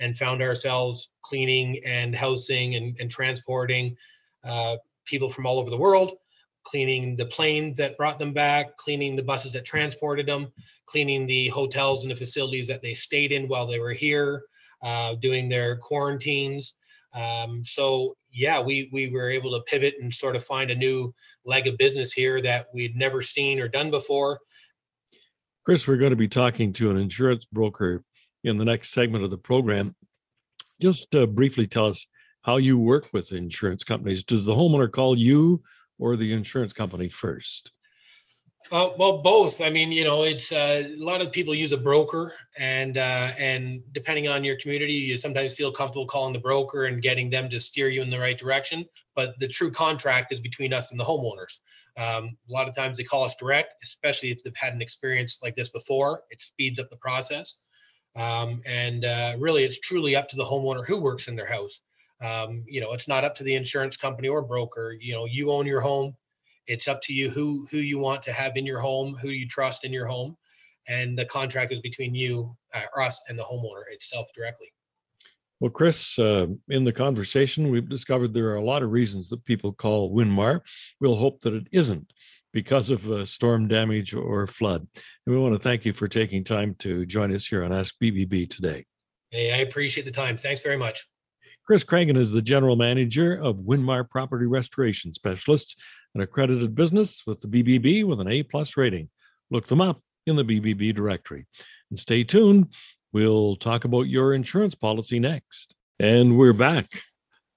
and 0.00 0.16
found 0.16 0.42
ourselves 0.42 1.10
cleaning 1.22 1.80
and 1.84 2.14
housing 2.14 2.74
and, 2.74 2.96
and 3.00 3.10
transporting 3.10 3.96
uh, 4.44 4.76
people 5.04 5.30
from 5.30 5.46
all 5.46 5.58
over 5.58 5.70
the 5.70 5.76
world 5.76 6.16
cleaning 6.64 7.14
the 7.14 7.26
planes 7.26 7.76
that 7.76 7.96
brought 7.96 8.18
them 8.18 8.32
back, 8.32 8.76
cleaning 8.78 9.14
the 9.14 9.22
buses 9.22 9.52
that 9.52 9.64
transported 9.64 10.26
them, 10.26 10.50
cleaning 10.86 11.26
the 11.26 11.48
hotels 11.48 12.02
and 12.02 12.10
the 12.10 12.16
facilities 12.16 12.66
that 12.66 12.82
they 12.82 12.94
stayed 12.94 13.32
in 13.32 13.46
while 13.46 13.66
they 13.66 13.78
were 13.78 13.92
here, 13.92 14.42
uh, 14.82 15.14
doing 15.16 15.48
their 15.48 15.76
quarantines. 15.76 16.74
Um, 17.14 17.62
so 17.64 18.16
yeah, 18.32 18.60
we 18.60 18.88
we 18.92 19.10
were 19.10 19.30
able 19.30 19.52
to 19.52 19.62
pivot 19.64 19.94
and 20.00 20.12
sort 20.12 20.34
of 20.34 20.44
find 20.44 20.70
a 20.70 20.74
new 20.74 21.14
leg 21.44 21.68
of 21.68 21.78
business 21.78 22.12
here 22.12 22.40
that 22.40 22.66
we'd 22.74 22.96
never 22.96 23.22
seen 23.22 23.60
or 23.60 23.68
done 23.68 23.90
before. 23.90 24.40
Chris, 25.64 25.88
we're 25.88 25.96
going 25.96 26.10
to 26.10 26.16
be 26.16 26.28
talking 26.28 26.74
to 26.74 26.90
an 26.90 26.98
insurance 26.98 27.46
broker 27.46 28.04
in 28.42 28.58
the 28.58 28.66
next 28.66 28.90
segment 28.90 29.24
of 29.24 29.30
the 29.30 29.38
program. 29.38 29.96
Just 30.78 31.16
uh, 31.16 31.24
briefly 31.24 31.66
tell 31.66 31.86
us 31.86 32.06
how 32.42 32.58
you 32.58 32.78
work 32.78 33.08
with 33.14 33.32
insurance 33.32 33.82
companies. 33.82 34.24
Does 34.24 34.44
the 34.44 34.52
homeowner 34.52 34.92
call 34.92 35.16
you 35.16 35.62
or 35.98 36.16
the 36.16 36.34
insurance 36.34 36.74
company 36.74 37.08
first? 37.08 37.72
Uh, 38.70 38.90
well, 38.98 39.22
both. 39.22 39.62
I 39.62 39.70
mean, 39.70 39.90
you 39.90 40.04
know, 40.04 40.24
it's 40.24 40.52
uh, 40.52 40.84
a 40.86 40.96
lot 40.96 41.22
of 41.22 41.32
people 41.32 41.54
use 41.54 41.72
a 41.72 41.78
broker, 41.78 42.34
and 42.58 42.98
uh, 42.98 43.32
and 43.38 43.82
depending 43.92 44.28
on 44.28 44.42
your 44.42 44.56
community, 44.56 44.94
you 44.94 45.16
sometimes 45.16 45.54
feel 45.54 45.70
comfortable 45.70 46.06
calling 46.06 46.32
the 46.32 46.38
broker 46.38 46.84
and 46.84 47.02
getting 47.02 47.28
them 47.28 47.48
to 47.50 47.60
steer 47.60 47.88
you 47.88 48.02
in 48.02 48.10
the 48.10 48.18
right 48.18 48.38
direction. 48.38 48.84
But 49.14 49.38
the 49.38 49.48
true 49.48 49.70
contract 49.70 50.32
is 50.32 50.40
between 50.40 50.72
us 50.72 50.90
and 50.90 51.00
the 51.00 51.04
homeowners. 51.04 51.58
Um, 51.96 52.36
a 52.48 52.52
lot 52.52 52.68
of 52.68 52.74
times 52.74 52.96
they 52.96 53.04
call 53.04 53.24
us 53.24 53.36
direct, 53.36 53.74
especially 53.82 54.30
if 54.30 54.42
they've 54.42 54.56
had 54.56 54.74
an 54.74 54.82
experience 54.82 55.40
like 55.42 55.54
this 55.54 55.70
before. 55.70 56.22
It 56.30 56.42
speeds 56.42 56.80
up 56.80 56.90
the 56.90 56.96
process, 56.96 57.58
um, 58.16 58.62
and 58.66 59.04
uh, 59.04 59.36
really, 59.38 59.64
it's 59.64 59.78
truly 59.80 60.16
up 60.16 60.28
to 60.30 60.36
the 60.36 60.44
homeowner 60.44 60.84
who 60.84 61.00
works 61.00 61.28
in 61.28 61.36
their 61.36 61.46
house. 61.46 61.80
Um, 62.20 62.64
you 62.66 62.80
know, 62.80 62.92
it's 62.92 63.08
not 63.08 63.24
up 63.24 63.34
to 63.36 63.44
the 63.44 63.54
insurance 63.54 63.96
company 63.96 64.28
or 64.28 64.42
broker. 64.42 64.96
You 65.00 65.14
know, 65.14 65.26
you 65.26 65.50
own 65.50 65.66
your 65.66 65.80
home. 65.80 66.16
It's 66.66 66.88
up 66.88 67.00
to 67.02 67.12
you 67.12 67.30
who 67.30 67.66
who 67.70 67.78
you 67.78 67.98
want 67.98 68.22
to 68.24 68.32
have 68.32 68.56
in 68.56 68.66
your 68.66 68.80
home, 68.80 69.14
who 69.20 69.28
you 69.28 69.46
trust 69.46 69.84
in 69.84 69.92
your 69.92 70.06
home, 70.06 70.36
and 70.88 71.16
the 71.16 71.26
contract 71.26 71.72
is 71.72 71.80
between 71.80 72.14
you, 72.14 72.56
uh, 72.72 73.00
us, 73.00 73.20
and 73.28 73.38
the 73.38 73.44
homeowner 73.44 73.92
itself 73.92 74.28
directly. 74.34 74.73
Well, 75.60 75.70
Chris, 75.70 76.18
uh, 76.18 76.46
in 76.68 76.84
the 76.84 76.92
conversation, 76.92 77.70
we've 77.70 77.88
discovered 77.88 78.32
there 78.32 78.48
are 78.48 78.56
a 78.56 78.64
lot 78.64 78.82
of 78.82 78.90
reasons 78.90 79.28
that 79.28 79.44
people 79.44 79.72
call 79.72 80.14
Winmar. 80.14 80.60
We'll 81.00 81.14
hope 81.14 81.40
that 81.40 81.54
it 81.54 81.68
isn't 81.72 82.12
because 82.52 82.90
of 82.90 83.10
uh, 83.10 83.24
storm 83.24 83.68
damage 83.68 84.14
or 84.14 84.46
flood. 84.46 84.86
And 85.26 85.34
we 85.34 85.40
want 85.40 85.54
to 85.54 85.58
thank 85.58 85.84
you 85.84 85.92
for 85.92 86.08
taking 86.08 86.44
time 86.44 86.74
to 86.80 87.06
join 87.06 87.32
us 87.34 87.46
here 87.46 87.64
on 87.64 87.72
Ask 87.72 87.94
BBB 88.02 88.48
today. 88.48 88.84
Hey, 89.30 89.52
I 89.52 89.58
appreciate 89.58 90.04
the 90.04 90.10
time. 90.10 90.36
Thanks 90.36 90.62
very 90.62 90.76
much. 90.76 91.06
Chris 91.66 91.82
Cragen 91.82 92.18
is 92.18 92.30
the 92.30 92.42
general 92.42 92.76
manager 92.76 93.34
of 93.34 93.60
Winmar 93.60 94.08
Property 94.08 94.46
Restoration 94.46 95.12
Specialists, 95.14 95.76
an 96.14 96.20
accredited 96.20 96.74
business 96.74 97.22
with 97.26 97.40
the 97.40 97.48
BBB 97.48 98.04
with 98.04 98.20
an 98.20 98.28
A 98.28 98.42
plus 98.42 98.76
rating. 98.76 99.08
Look 99.50 99.66
them 99.66 99.80
up 99.80 100.00
in 100.26 100.36
the 100.36 100.44
BBB 100.44 100.94
directory. 100.94 101.46
And 101.90 101.98
stay 101.98 102.22
tuned. 102.22 102.72
We'll 103.14 103.54
talk 103.54 103.84
about 103.84 104.08
your 104.08 104.34
insurance 104.34 104.74
policy 104.74 105.20
next. 105.20 105.76
And 106.00 106.36
we're 106.36 106.52
back. 106.52 106.90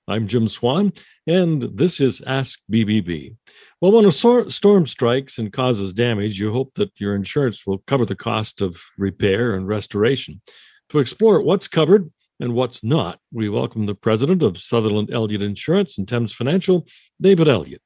I'm 0.08 0.28
Jim 0.28 0.48
Swan, 0.48 0.94
and 1.26 1.64
this 1.64 2.00
is 2.00 2.22
Ask 2.28 2.60
BBB. 2.72 3.36
Well, 3.82 3.92
when 3.92 4.06
a 4.06 4.12
storm 4.52 4.86
strikes 4.86 5.40
and 5.40 5.52
causes 5.52 5.94
damage, 5.94 6.40
you 6.40 6.54
hope 6.54 6.76
that 6.76 6.92
your 7.02 7.16
insurance 7.16 7.66
will 7.66 7.80
cover 7.88 8.06
the 8.06 8.16
cost 8.16 8.62
of 8.62 8.80
repair 9.00 9.56
and 9.56 9.68
restoration. 9.68 10.42
To 10.90 11.00
explore 11.00 11.42
what's 11.42 11.68
covered 11.68 12.12
and 12.40 12.54
what's 12.54 12.84
not, 12.84 13.20
we 13.34 13.50
welcome 13.50 13.88
the 13.88 13.96
president 13.96 14.44
of 14.44 14.60
Sutherland 14.60 15.10
Elliott 15.12 15.42
Insurance 15.42 15.98
and 15.98 16.08
Thames 16.08 16.34
Financial, 16.34 16.86
David 17.20 17.48
Elliott. 17.48 17.82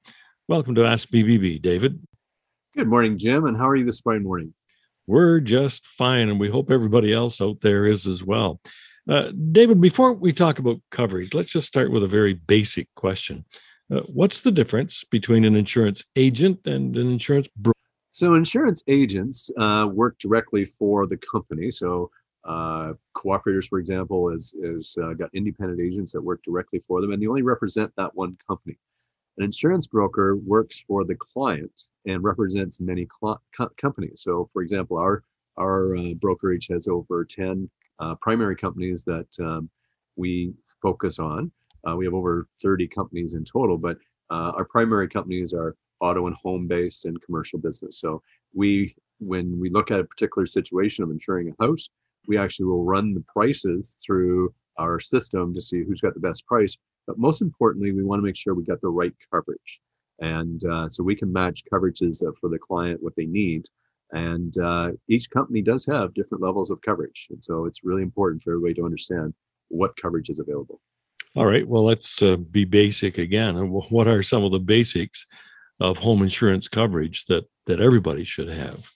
Welcome 0.49 0.75
to 0.75 0.83
Ask 0.83 1.07
BBB, 1.07 1.61
David. 1.61 2.05
Good 2.75 2.89
morning, 2.89 3.17
Jim. 3.17 3.45
And 3.45 3.55
how 3.55 3.69
are 3.69 3.77
you 3.77 3.85
this 3.85 4.01
fine 4.01 4.23
morning? 4.23 4.53
We're 5.11 5.41
just 5.41 5.85
fine, 5.85 6.29
and 6.29 6.39
we 6.39 6.49
hope 6.49 6.71
everybody 6.71 7.11
else 7.11 7.41
out 7.41 7.59
there 7.59 7.85
is 7.85 8.07
as 8.07 8.23
well. 8.23 8.61
Uh, 9.09 9.33
David, 9.51 9.81
before 9.81 10.13
we 10.13 10.31
talk 10.31 10.57
about 10.57 10.79
coverage, 10.89 11.33
let's 11.33 11.49
just 11.49 11.67
start 11.67 11.91
with 11.91 12.03
a 12.03 12.07
very 12.07 12.33
basic 12.33 12.87
question. 12.95 13.43
Uh, 13.93 14.03
what's 14.07 14.39
the 14.39 14.53
difference 14.53 15.03
between 15.03 15.43
an 15.43 15.53
insurance 15.53 16.05
agent 16.15 16.65
and 16.65 16.95
an 16.95 17.11
insurance 17.11 17.49
broker? 17.57 17.75
So 18.13 18.35
insurance 18.35 18.83
agents 18.87 19.51
uh, 19.57 19.89
work 19.91 20.17
directly 20.17 20.63
for 20.63 21.05
the 21.07 21.17
company. 21.17 21.71
So 21.71 22.09
uh, 22.45 22.93
Co-operators, 23.13 23.67
for 23.67 23.79
example, 23.79 24.29
is 24.29 24.55
is 24.63 24.95
uh, 25.03 25.11
got 25.15 25.29
independent 25.33 25.81
agents 25.81 26.13
that 26.13 26.21
work 26.21 26.41
directly 26.41 26.81
for 26.87 27.01
them, 27.01 27.11
and 27.11 27.21
they 27.21 27.27
only 27.27 27.41
represent 27.41 27.91
that 27.97 28.15
one 28.15 28.37
company. 28.47 28.77
An 29.37 29.45
insurance 29.45 29.87
broker 29.87 30.35
works 30.35 30.83
for 30.87 31.03
the 31.05 31.15
client 31.15 31.87
and 32.05 32.23
represents 32.23 32.81
many 32.81 33.07
cl- 33.19 33.41
co- 33.55 33.71
companies. 33.77 34.21
So, 34.23 34.49
for 34.53 34.61
example, 34.61 34.97
our 34.97 35.23
our 35.57 35.95
uh, 35.95 36.13
brokerage 36.19 36.67
has 36.67 36.87
over 36.87 37.25
ten 37.25 37.69
uh, 37.99 38.15
primary 38.15 38.55
companies 38.55 39.03
that 39.05 39.27
um, 39.39 39.69
we 40.15 40.53
focus 40.81 41.19
on. 41.19 41.51
Uh, 41.87 41.95
we 41.95 42.05
have 42.05 42.13
over 42.13 42.47
30 42.61 42.87
companies 42.87 43.33
in 43.35 43.45
total, 43.45 43.77
but 43.77 43.97
uh, 44.29 44.51
our 44.55 44.65
primary 44.65 45.07
companies 45.07 45.53
are 45.53 45.75
auto 45.99 46.27
and 46.27 46.35
home 46.35 46.67
based 46.67 47.05
and 47.05 47.21
commercial 47.21 47.59
business. 47.59 47.99
So 47.99 48.21
we, 48.53 48.95
when 49.19 49.59
we 49.59 49.69
look 49.69 49.91
at 49.91 49.99
a 49.99 50.03
particular 50.03 50.45
situation 50.45 51.03
of 51.03 51.11
insuring 51.11 51.49
a 51.49 51.65
house, 51.65 51.89
we 52.27 52.37
actually 52.37 52.65
will 52.65 52.83
run 52.83 53.13
the 53.13 53.23
prices 53.31 53.97
through 54.05 54.53
our 54.81 54.99
system 54.99 55.53
to 55.53 55.61
see 55.61 55.83
who's 55.83 56.01
got 56.01 56.13
the 56.13 56.19
best 56.19 56.45
price. 56.45 56.75
But 57.07 57.17
most 57.17 57.41
importantly, 57.41 57.91
we 57.91 58.03
want 58.03 58.19
to 58.19 58.25
make 58.25 58.35
sure 58.35 58.53
we 58.53 58.63
got 58.63 58.81
the 58.81 58.89
right 59.01 59.13
coverage. 59.31 59.81
And 60.19 60.63
uh, 60.65 60.87
so 60.87 61.03
we 61.03 61.15
can 61.15 61.31
match 61.33 61.63
coverages 61.71 62.23
for 62.39 62.49
the 62.49 62.59
client 62.59 63.01
what 63.01 63.15
they 63.15 63.25
need. 63.25 63.65
And 64.11 64.55
uh, 64.59 64.89
each 65.07 65.29
company 65.29 65.61
does 65.61 65.85
have 65.85 66.13
different 66.13 66.43
levels 66.43 66.69
of 66.69 66.81
coverage. 66.81 67.27
And 67.31 67.43
so 67.43 67.65
it's 67.65 67.83
really 67.83 68.03
important 68.03 68.43
for 68.43 68.51
everybody 68.53 68.75
to 68.75 68.85
understand 68.85 69.33
what 69.69 69.95
coverage 69.95 70.29
is 70.29 70.39
available. 70.39 70.79
All 71.35 71.45
right. 71.45 71.67
Well, 71.67 71.85
let's 71.85 72.21
uh, 72.21 72.35
be 72.35 72.65
basic 72.65 73.17
again. 73.17 73.55
What 73.69 74.07
are 74.07 74.21
some 74.21 74.43
of 74.43 74.51
the 74.51 74.59
basics 74.59 75.25
of 75.79 75.97
home 75.97 76.21
insurance 76.21 76.67
coverage 76.67 77.25
that 77.25 77.45
that 77.67 77.79
everybody 77.79 78.25
should 78.25 78.49
have? 78.49 78.91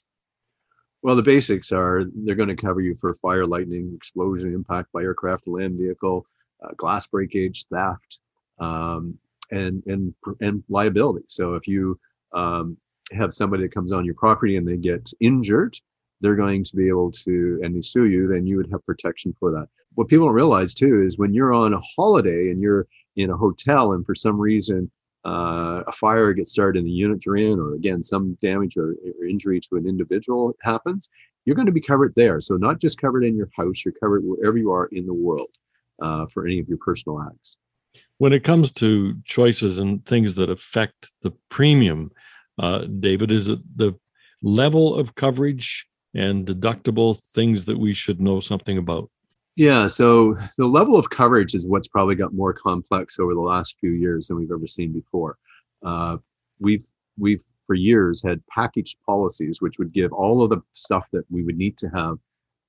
Well, 1.05 1.15
the 1.15 1.21
basics 1.21 1.71
are 1.71 2.05
they're 2.15 2.33
going 2.33 2.49
to 2.49 2.55
cover 2.55 2.81
you 2.81 2.95
for 2.95 3.13
fire, 3.13 3.45
lightning, 3.45 3.93
explosion, 3.95 4.55
impact 4.55 4.91
by 4.91 5.03
aircraft, 5.03 5.47
land 5.47 5.77
vehicle, 5.77 6.25
uh, 6.63 6.71
glass 6.77 7.05
breakage, 7.05 7.65
theft, 7.65 8.17
um, 8.57 9.15
and 9.51 9.83
and 9.85 10.15
and 10.41 10.63
liability. 10.67 11.25
So 11.27 11.53
if 11.53 11.67
you 11.67 11.99
um, 12.33 12.75
have 13.11 13.35
somebody 13.35 13.61
that 13.61 13.71
comes 13.71 13.91
on 13.91 14.03
your 14.03 14.15
property 14.15 14.57
and 14.57 14.67
they 14.67 14.77
get 14.77 15.11
injured, 15.19 15.77
they're 16.21 16.35
going 16.35 16.63
to 16.63 16.75
be 16.75 16.87
able 16.87 17.11
to, 17.11 17.59
and 17.61 17.75
they 17.75 17.81
sue 17.81 18.05
you, 18.05 18.27
then 18.27 18.47
you 18.47 18.57
would 18.57 18.71
have 18.71 18.83
protection 18.87 19.31
for 19.39 19.51
that. 19.51 19.67
What 19.93 20.07
people 20.07 20.25
don't 20.25 20.33
realize 20.33 20.73
too 20.73 21.03
is 21.03 21.19
when 21.19 21.35
you're 21.35 21.53
on 21.53 21.75
a 21.75 21.81
holiday 21.95 22.49
and 22.49 22.59
you're 22.59 22.87
in 23.15 23.29
a 23.29 23.37
hotel 23.37 23.91
and 23.91 24.03
for 24.07 24.15
some 24.15 24.41
reason 24.41 24.89
uh, 25.25 25.83
a 25.87 25.91
fire 25.91 26.31
gets 26.33 26.51
started 26.51 26.79
in 26.79 26.85
the 26.85 26.91
unit 26.91 27.25
you're 27.25 27.37
in, 27.37 27.59
or 27.59 27.73
again, 27.73 28.03
some 28.03 28.37
damage 28.41 28.77
or, 28.77 28.95
or 29.19 29.25
injury 29.25 29.59
to 29.59 29.75
an 29.75 29.87
individual 29.87 30.55
happens, 30.61 31.09
you're 31.45 31.55
going 31.55 31.65
to 31.65 31.71
be 31.71 31.81
covered 31.81 32.13
there. 32.15 32.39
So, 32.41 32.57
not 32.57 32.79
just 32.79 32.99
covered 32.99 33.23
in 33.23 33.35
your 33.35 33.49
house, 33.55 33.83
you're 33.83 33.93
covered 33.99 34.23
wherever 34.23 34.57
you 34.57 34.71
are 34.71 34.85
in 34.87 35.05
the 35.05 35.13
world 35.13 35.49
uh, 36.01 36.27
for 36.27 36.45
any 36.45 36.59
of 36.59 36.67
your 36.67 36.77
personal 36.77 37.21
acts. 37.21 37.57
When 38.17 38.33
it 38.33 38.43
comes 38.43 38.71
to 38.73 39.15
choices 39.23 39.79
and 39.79 40.05
things 40.05 40.35
that 40.35 40.49
affect 40.49 41.11
the 41.21 41.33
premium, 41.49 42.11
uh, 42.59 42.85
David, 42.85 43.31
is 43.31 43.49
it 43.49 43.59
the 43.75 43.95
level 44.41 44.95
of 44.95 45.15
coverage 45.15 45.87
and 46.13 46.45
deductible 46.45 47.19
things 47.33 47.65
that 47.65 47.77
we 47.77 47.93
should 47.93 48.21
know 48.21 48.39
something 48.39 48.77
about? 48.77 49.09
Yeah, 49.55 49.87
so 49.87 50.35
the 50.57 50.65
level 50.65 50.97
of 50.97 51.09
coverage 51.09 51.55
is 51.55 51.67
what's 51.67 51.87
probably 51.87 52.15
got 52.15 52.33
more 52.33 52.53
complex 52.53 53.19
over 53.19 53.33
the 53.33 53.39
last 53.39 53.77
few 53.79 53.91
years 53.91 54.27
than 54.27 54.37
we've 54.37 54.51
ever 54.51 54.67
seen 54.67 54.91
before. 54.91 55.37
Uh, 55.83 56.17
we've 56.59 56.83
we've 57.17 57.43
for 57.65 57.73
years 57.75 58.21
had 58.21 58.45
packaged 58.47 58.97
policies 59.05 59.61
which 59.61 59.79
would 59.79 59.91
give 59.93 60.11
all 60.13 60.43
of 60.43 60.49
the 60.49 60.61
stuff 60.73 61.05
that 61.11 61.23
we 61.31 61.41
would 61.43 61.57
need 61.57 61.77
to 61.77 61.87
have 61.89 62.17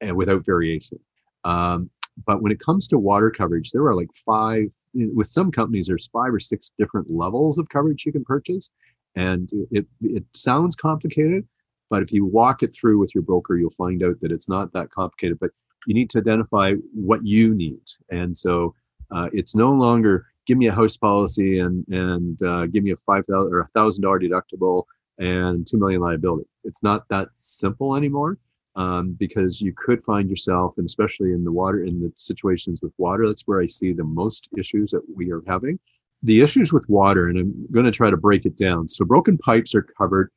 and 0.00 0.16
without 0.16 0.44
variation. 0.46 0.98
Um, 1.44 1.90
but 2.26 2.40
when 2.40 2.52
it 2.52 2.60
comes 2.60 2.88
to 2.88 2.98
water 2.98 3.30
coverage, 3.30 3.72
there 3.72 3.84
are 3.84 3.94
like 3.94 4.10
five. 4.24 4.72
With 4.94 5.28
some 5.28 5.50
companies, 5.50 5.88
there's 5.88 6.06
five 6.06 6.32
or 6.32 6.40
six 6.40 6.72
different 6.78 7.10
levels 7.10 7.58
of 7.58 7.68
coverage 7.68 8.06
you 8.06 8.12
can 8.12 8.24
purchase, 8.24 8.70
and 9.16 9.50
it 9.72 9.86
it 10.00 10.24
sounds 10.34 10.76
complicated, 10.76 11.46
but 11.90 12.02
if 12.02 12.12
you 12.12 12.24
walk 12.24 12.62
it 12.62 12.74
through 12.74 12.98
with 12.98 13.14
your 13.14 13.22
broker, 13.22 13.56
you'll 13.56 13.70
find 13.70 14.02
out 14.04 14.20
that 14.20 14.32
it's 14.32 14.48
not 14.48 14.72
that 14.72 14.90
complicated. 14.90 15.38
But 15.40 15.50
you 15.86 15.94
need 15.94 16.10
to 16.10 16.18
identify 16.18 16.74
what 16.92 17.24
you 17.24 17.54
need. 17.54 17.80
And 18.10 18.36
so 18.36 18.74
uh, 19.10 19.28
it's 19.32 19.54
no 19.54 19.72
longer 19.72 20.26
give 20.46 20.58
me 20.58 20.66
a 20.68 20.72
house 20.72 20.96
policy 20.96 21.60
and 21.60 21.86
and 21.88 22.42
uh, 22.42 22.66
give 22.66 22.84
me 22.84 22.92
a 22.92 22.96
five 22.96 23.24
thousand 23.26 23.52
or 23.52 23.60
a 23.60 23.68
thousand 23.68 24.02
dollar 24.02 24.20
deductible 24.20 24.84
and 25.18 25.66
two 25.66 25.78
million 25.78 26.00
liability. 26.00 26.48
It's 26.64 26.82
not 26.82 27.08
that 27.08 27.28
simple 27.34 27.96
anymore 27.96 28.38
um, 28.76 29.12
because 29.18 29.60
you 29.60 29.72
could 29.72 30.02
find 30.04 30.28
yourself, 30.28 30.74
and 30.76 30.86
especially 30.86 31.32
in 31.32 31.44
the 31.44 31.52
water, 31.52 31.84
in 31.84 32.00
the 32.00 32.12
situations 32.14 32.80
with 32.82 32.92
water, 32.98 33.26
that's 33.26 33.46
where 33.46 33.60
I 33.60 33.66
see 33.66 33.92
the 33.92 34.04
most 34.04 34.48
issues 34.56 34.90
that 34.90 35.02
we 35.14 35.32
are 35.32 35.42
having. 35.46 35.78
The 36.22 36.40
issues 36.40 36.72
with 36.72 36.88
water, 36.88 37.28
and 37.28 37.38
I'm 37.38 37.66
going 37.72 37.86
to 37.86 37.92
try 37.92 38.10
to 38.10 38.16
break 38.16 38.46
it 38.46 38.56
down. 38.56 38.88
So 38.88 39.04
broken 39.04 39.38
pipes 39.38 39.74
are 39.74 39.82
covered, 39.82 40.30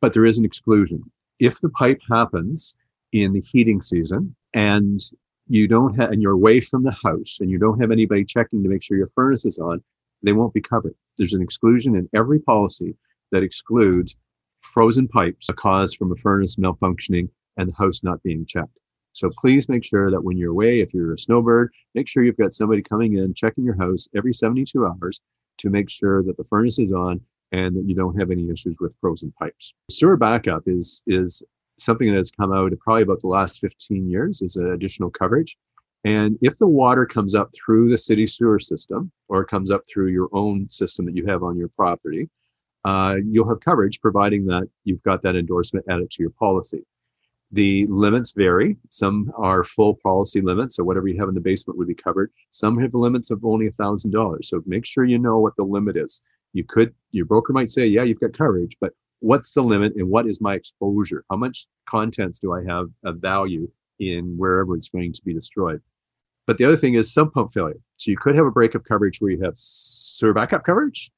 but 0.00 0.12
there 0.12 0.24
is 0.24 0.38
an 0.38 0.44
exclusion. 0.44 1.02
If 1.38 1.60
the 1.60 1.70
pipe 1.70 2.00
happens 2.10 2.76
in 3.12 3.32
the 3.32 3.40
heating 3.40 3.82
season, 3.82 4.34
and 4.54 5.00
you 5.48 5.66
don't 5.66 5.94
have 5.98 6.10
and 6.10 6.22
you're 6.22 6.32
away 6.32 6.60
from 6.60 6.84
the 6.84 6.96
house 7.04 7.38
and 7.40 7.50
you 7.50 7.58
don't 7.58 7.80
have 7.80 7.90
anybody 7.90 8.24
checking 8.24 8.62
to 8.62 8.68
make 8.68 8.82
sure 8.82 8.96
your 8.96 9.10
furnace 9.14 9.44
is 9.44 9.58
on 9.58 9.82
they 10.22 10.32
won't 10.32 10.54
be 10.54 10.60
covered. 10.60 10.94
There's 11.18 11.32
an 11.32 11.42
exclusion 11.42 11.96
in 11.96 12.08
every 12.14 12.38
policy 12.38 12.94
that 13.32 13.42
excludes 13.42 14.16
frozen 14.60 15.08
pipes 15.08 15.48
caused 15.56 15.96
from 15.96 16.12
a 16.12 16.16
furnace 16.16 16.56
malfunctioning 16.56 17.28
and 17.56 17.70
the 17.70 17.74
house 17.74 18.02
not 18.02 18.22
being 18.22 18.44
checked. 18.46 18.78
So 19.12 19.30
please 19.38 19.68
make 19.68 19.84
sure 19.84 20.10
that 20.10 20.22
when 20.22 20.36
you're 20.36 20.52
away 20.52 20.80
if 20.80 20.94
you're 20.94 21.14
a 21.14 21.18
snowbird 21.18 21.72
make 21.94 22.06
sure 22.06 22.22
you've 22.22 22.36
got 22.36 22.52
somebody 22.52 22.82
coming 22.82 23.16
in 23.16 23.34
checking 23.34 23.64
your 23.64 23.76
house 23.76 24.08
every 24.14 24.32
72 24.32 24.86
hours 24.86 25.20
to 25.58 25.70
make 25.70 25.90
sure 25.90 26.22
that 26.22 26.36
the 26.36 26.44
furnace 26.44 26.78
is 26.78 26.92
on 26.92 27.20
and 27.52 27.74
that 27.74 27.84
you 27.86 27.94
don't 27.94 28.18
have 28.18 28.30
any 28.30 28.48
issues 28.50 28.76
with 28.78 28.94
frozen 29.00 29.32
pipes. 29.32 29.74
Sewer 29.90 30.16
backup 30.16 30.62
is 30.66 31.02
is 31.06 31.42
something 31.80 32.08
that 32.08 32.16
has 32.16 32.30
come 32.30 32.52
out 32.52 32.72
probably 32.80 33.02
about 33.02 33.20
the 33.20 33.28
last 33.28 33.60
15 33.60 34.08
years 34.08 34.42
is 34.42 34.56
additional 34.56 35.10
coverage. 35.10 35.56
And 36.04 36.38
if 36.40 36.56
the 36.58 36.66
water 36.66 37.04
comes 37.04 37.34
up 37.34 37.50
through 37.54 37.90
the 37.90 37.98
city 37.98 38.26
sewer 38.26 38.58
system 38.58 39.10
or 39.28 39.44
comes 39.44 39.70
up 39.70 39.82
through 39.86 40.08
your 40.08 40.28
own 40.32 40.68
system 40.70 41.04
that 41.06 41.16
you 41.16 41.26
have 41.26 41.42
on 41.42 41.58
your 41.58 41.68
property, 41.68 42.30
uh, 42.84 43.16
you'll 43.26 43.48
have 43.48 43.60
coverage 43.60 44.00
providing 44.00 44.46
that 44.46 44.66
you've 44.84 45.02
got 45.02 45.20
that 45.22 45.36
endorsement 45.36 45.84
added 45.88 46.10
to 46.10 46.22
your 46.22 46.30
policy. 46.30 46.82
The 47.52 47.84
limits 47.86 48.32
vary. 48.32 48.76
Some 48.88 49.32
are 49.36 49.64
full 49.64 49.98
policy 50.02 50.40
limits, 50.40 50.76
so 50.76 50.84
whatever 50.84 51.08
you 51.08 51.18
have 51.18 51.28
in 51.28 51.34
the 51.34 51.40
basement 51.40 51.78
would 51.78 51.88
be 51.88 51.94
covered. 51.94 52.30
Some 52.50 52.78
have 52.78 52.94
limits 52.94 53.30
of 53.30 53.44
only 53.44 53.68
$1,000. 53.70 54.44
So 54.44 54.62
make 54.66 54.86
sure 54.86 55.04
you 55.04 55.18
know 55.18 55.38
what 55.38 55.56
the 55.56 55.64
limit 55.64 55.96
is. 55.96 56.22
You 56.52 56.64
could, 56.64 56.94
your 57.10 57.26
broker 57.26 57.52
might 57.52 57.70
say, 57.70 57.86
yeah, 57.86 58.04
you've 58.04 58.20
got 58.20 58.32
coverage, 58.32 58.76
but 58.80 58.92
what's 59.20 59.52
the 59.52 59.62
limit 59.62 59.94
and 59.96 60.08
what 60.08 60.26
is 60.26 60.40
my 60.40 60.54
exposure? 60.54 61.24
How 61.30 61.36
much 61.36 61.66
contents 61.88 62.40
do 62.40 62.52
I 62.52 62.64
have 62.64 62.88
of 63.04 63.18
value 63.18 63.70
in 63.98 64.36
wherever 64.36 64.76
it's 64.76 64.88
going 64.88 65.12
to 65.12 65.22
be 65.22 65.32
destroyed? 65.32 65.80
But 66.46 66.58
the 66.58 66.64
other 66.64 66.76
thing 66.76 66.94
is 66.94 67.12
sump 67.12 67.34
pump 67.34 67.52
failure. 67.52 67.78
So 67.96 68.10
you 68.10 68.16
could 68.16 68.34
have 68.34 68.46
a 68.46 68.50
break 68.50 68.74
of 68.74 68.84
coverage 68.84 69.20
where 69.20 69.30
you 69.30 69.42
have 69.44 69.54
sewer 69.56 70.32
backup 70.32 70.64
coverage, 70.64 71.10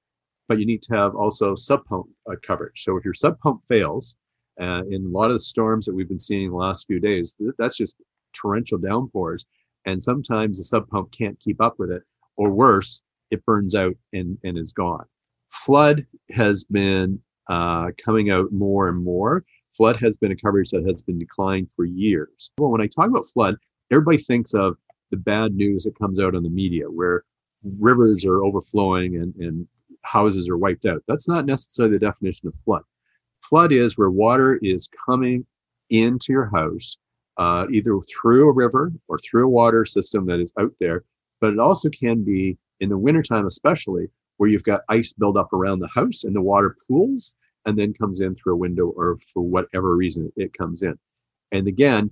but 0.48 0.58
you 0.58 0.66
need 0.66 0.82
to 0.82 0.94
have 0.94 1.14
also 1.14 1.54
sub 1.54 1.84
pump 1.86 2.06
uh, 2.30 2.34
coverage. 2.42 2.82
So 2.84 2.96
if 2.96 3.04
your 3.04 3.14
sub 3.14 3.38
pump 3.40 3.62
fails, 3.66 4.16
uh, 4.60 4.82
in 4.90 5.06
a 5.06 5.08
lot 5.08 5.30
of 5.30 5.34
the 5.34 5.40
storms 5.40 5.86
that 5.86 5.94
we've 5.94 6.08
been 6.08 6.18
seeing 6.18 6.50
the 6.50 6.56
last 6.56 6.86
few 6.86 7.00
days, 7.00 7.34
th- 7.34 7.54
that's 7.58 7.76
just 7.76 7.96
torrential 8.34 8.78
downpours. 8.78 9.46
And 9.86 10.02
sometimes 10.02 10.58
the 10.58 10.64
sub 10.64 10.88
pump 10.88 11.10
can't 11.12 11.40
keep 11.40 11.60
up 11.60 11.78
with 11.78 11.90
it, 11.90 12.02
or 12.36 12.50
worse, 12.50 13.02
it 13.30 13.44
burns 13.46 13.74
out 13.74 13.94
and, 14.12 14.38
and 14.44 14.58
is 14.58 14.72
gone. 14.72 15.06
Flood 15.48 16.06
has 16.30 16.64
been 16.64 17.20
uh, 17.48 17.90
coming 18.02 18.30
out 18.30 18.52
more 18.52 18.88
and 18.88 19.02
more. 19.02 19.44
Flood 19.76 19.96
has 19.96 20.16
been 20.16 20.32
a 20.32 20.36
coverage 20.36 20.70
that 20.70 20.86
has 20.86 21.02
been 21.02 21.18
declined 21.18 21.72
for 21.72 21.84
years. 21.84 22.50
Well, 22.58 22.70
when 22.70 22.80
I 22.80 22.86
talk 22.86 23.08
about 23.08 23.26
flood, 23.26 23.56
everybody 23.90 24.18
thinks 24.18 24.54
of 24.54 24.76
the 25.10 25.16
bad 25.16 25.54
news 25.54 25.84
that 25.84 25.98
comes 25.98 26.20
out 26.20 26.34
on 26.34 26.42
the 26.42 26.50
media 26.50 26.90
where 26.90 27.24
rivers 27.78 28.24
are 28.24 28.44
overflowing 28.44 29.16
and, 29.16 29.34
and 29.36 29.66
houses 30.04 30.48
are 30.48 30.58
wiped 30.58 30.84
out. 30.84 31.02
That's 31.08 31.28
not 31.28 31.46
necessarily 31.46 31.96
the 31.96 32.06
definition 32.06 32.48
of 32.48 32.54
flood. 32.64 32.82
Flood 33.42 33.72
is 33.72 33.96
where 33.98 34.10
water 34.10 34.58
is 34.62 34.88
coming 35.06 35.46
into 35.90 36.32
your 36.32 36.46
house, 36.46 36.96
uh, 37.38 37.66
either 37.70 37.98
through 38.00 38.48
a 38.48 38.52
river 38.52 38.92
or 39.08 39.18
through 39.18 39.46
a 39.46 39.50
water 39.50 39.84
system 39.84 40.26
that 40.26 40.40
is 40.40 40.52
out 40.58 40.72
there. 40.80 41.04
But 41.40 41.52
it 41.52 41.58
also 41.58 41.90
can 41.90 42.24
be 42.24 42.56
in 42.80 42.88
the 42.88 42.98
wintertime, 42.98 43.46
especially 43.46 44.08
where 44.36 44.50
you've 44.50 44.64
got 44.64 44.82
ice 44.88 45.12
build 45.12 45.36
up 45.36 45.52
around 45.52 45.78
the 45.78 45.88
house 45.88 46.24
and 46.24 46.34
the 46.34 46.42
water 46.42 46.76
pools 46.86 47.34
and 47.66 47.78
then 47.78 47.94
comes 47.94 48.20
in 48.20 48.34
through 48.34 48.54
a 48.54 48.56
window 48.56 48.88
or 48.96 49.18
for 49.32 49.42
whatever 49.42 49.96
reason 49.96 50.32
it 50.36 50.52
comes 50.52 50.82
in. 50.82 50.98
And 51.52 51.68
again, 51.68 52.10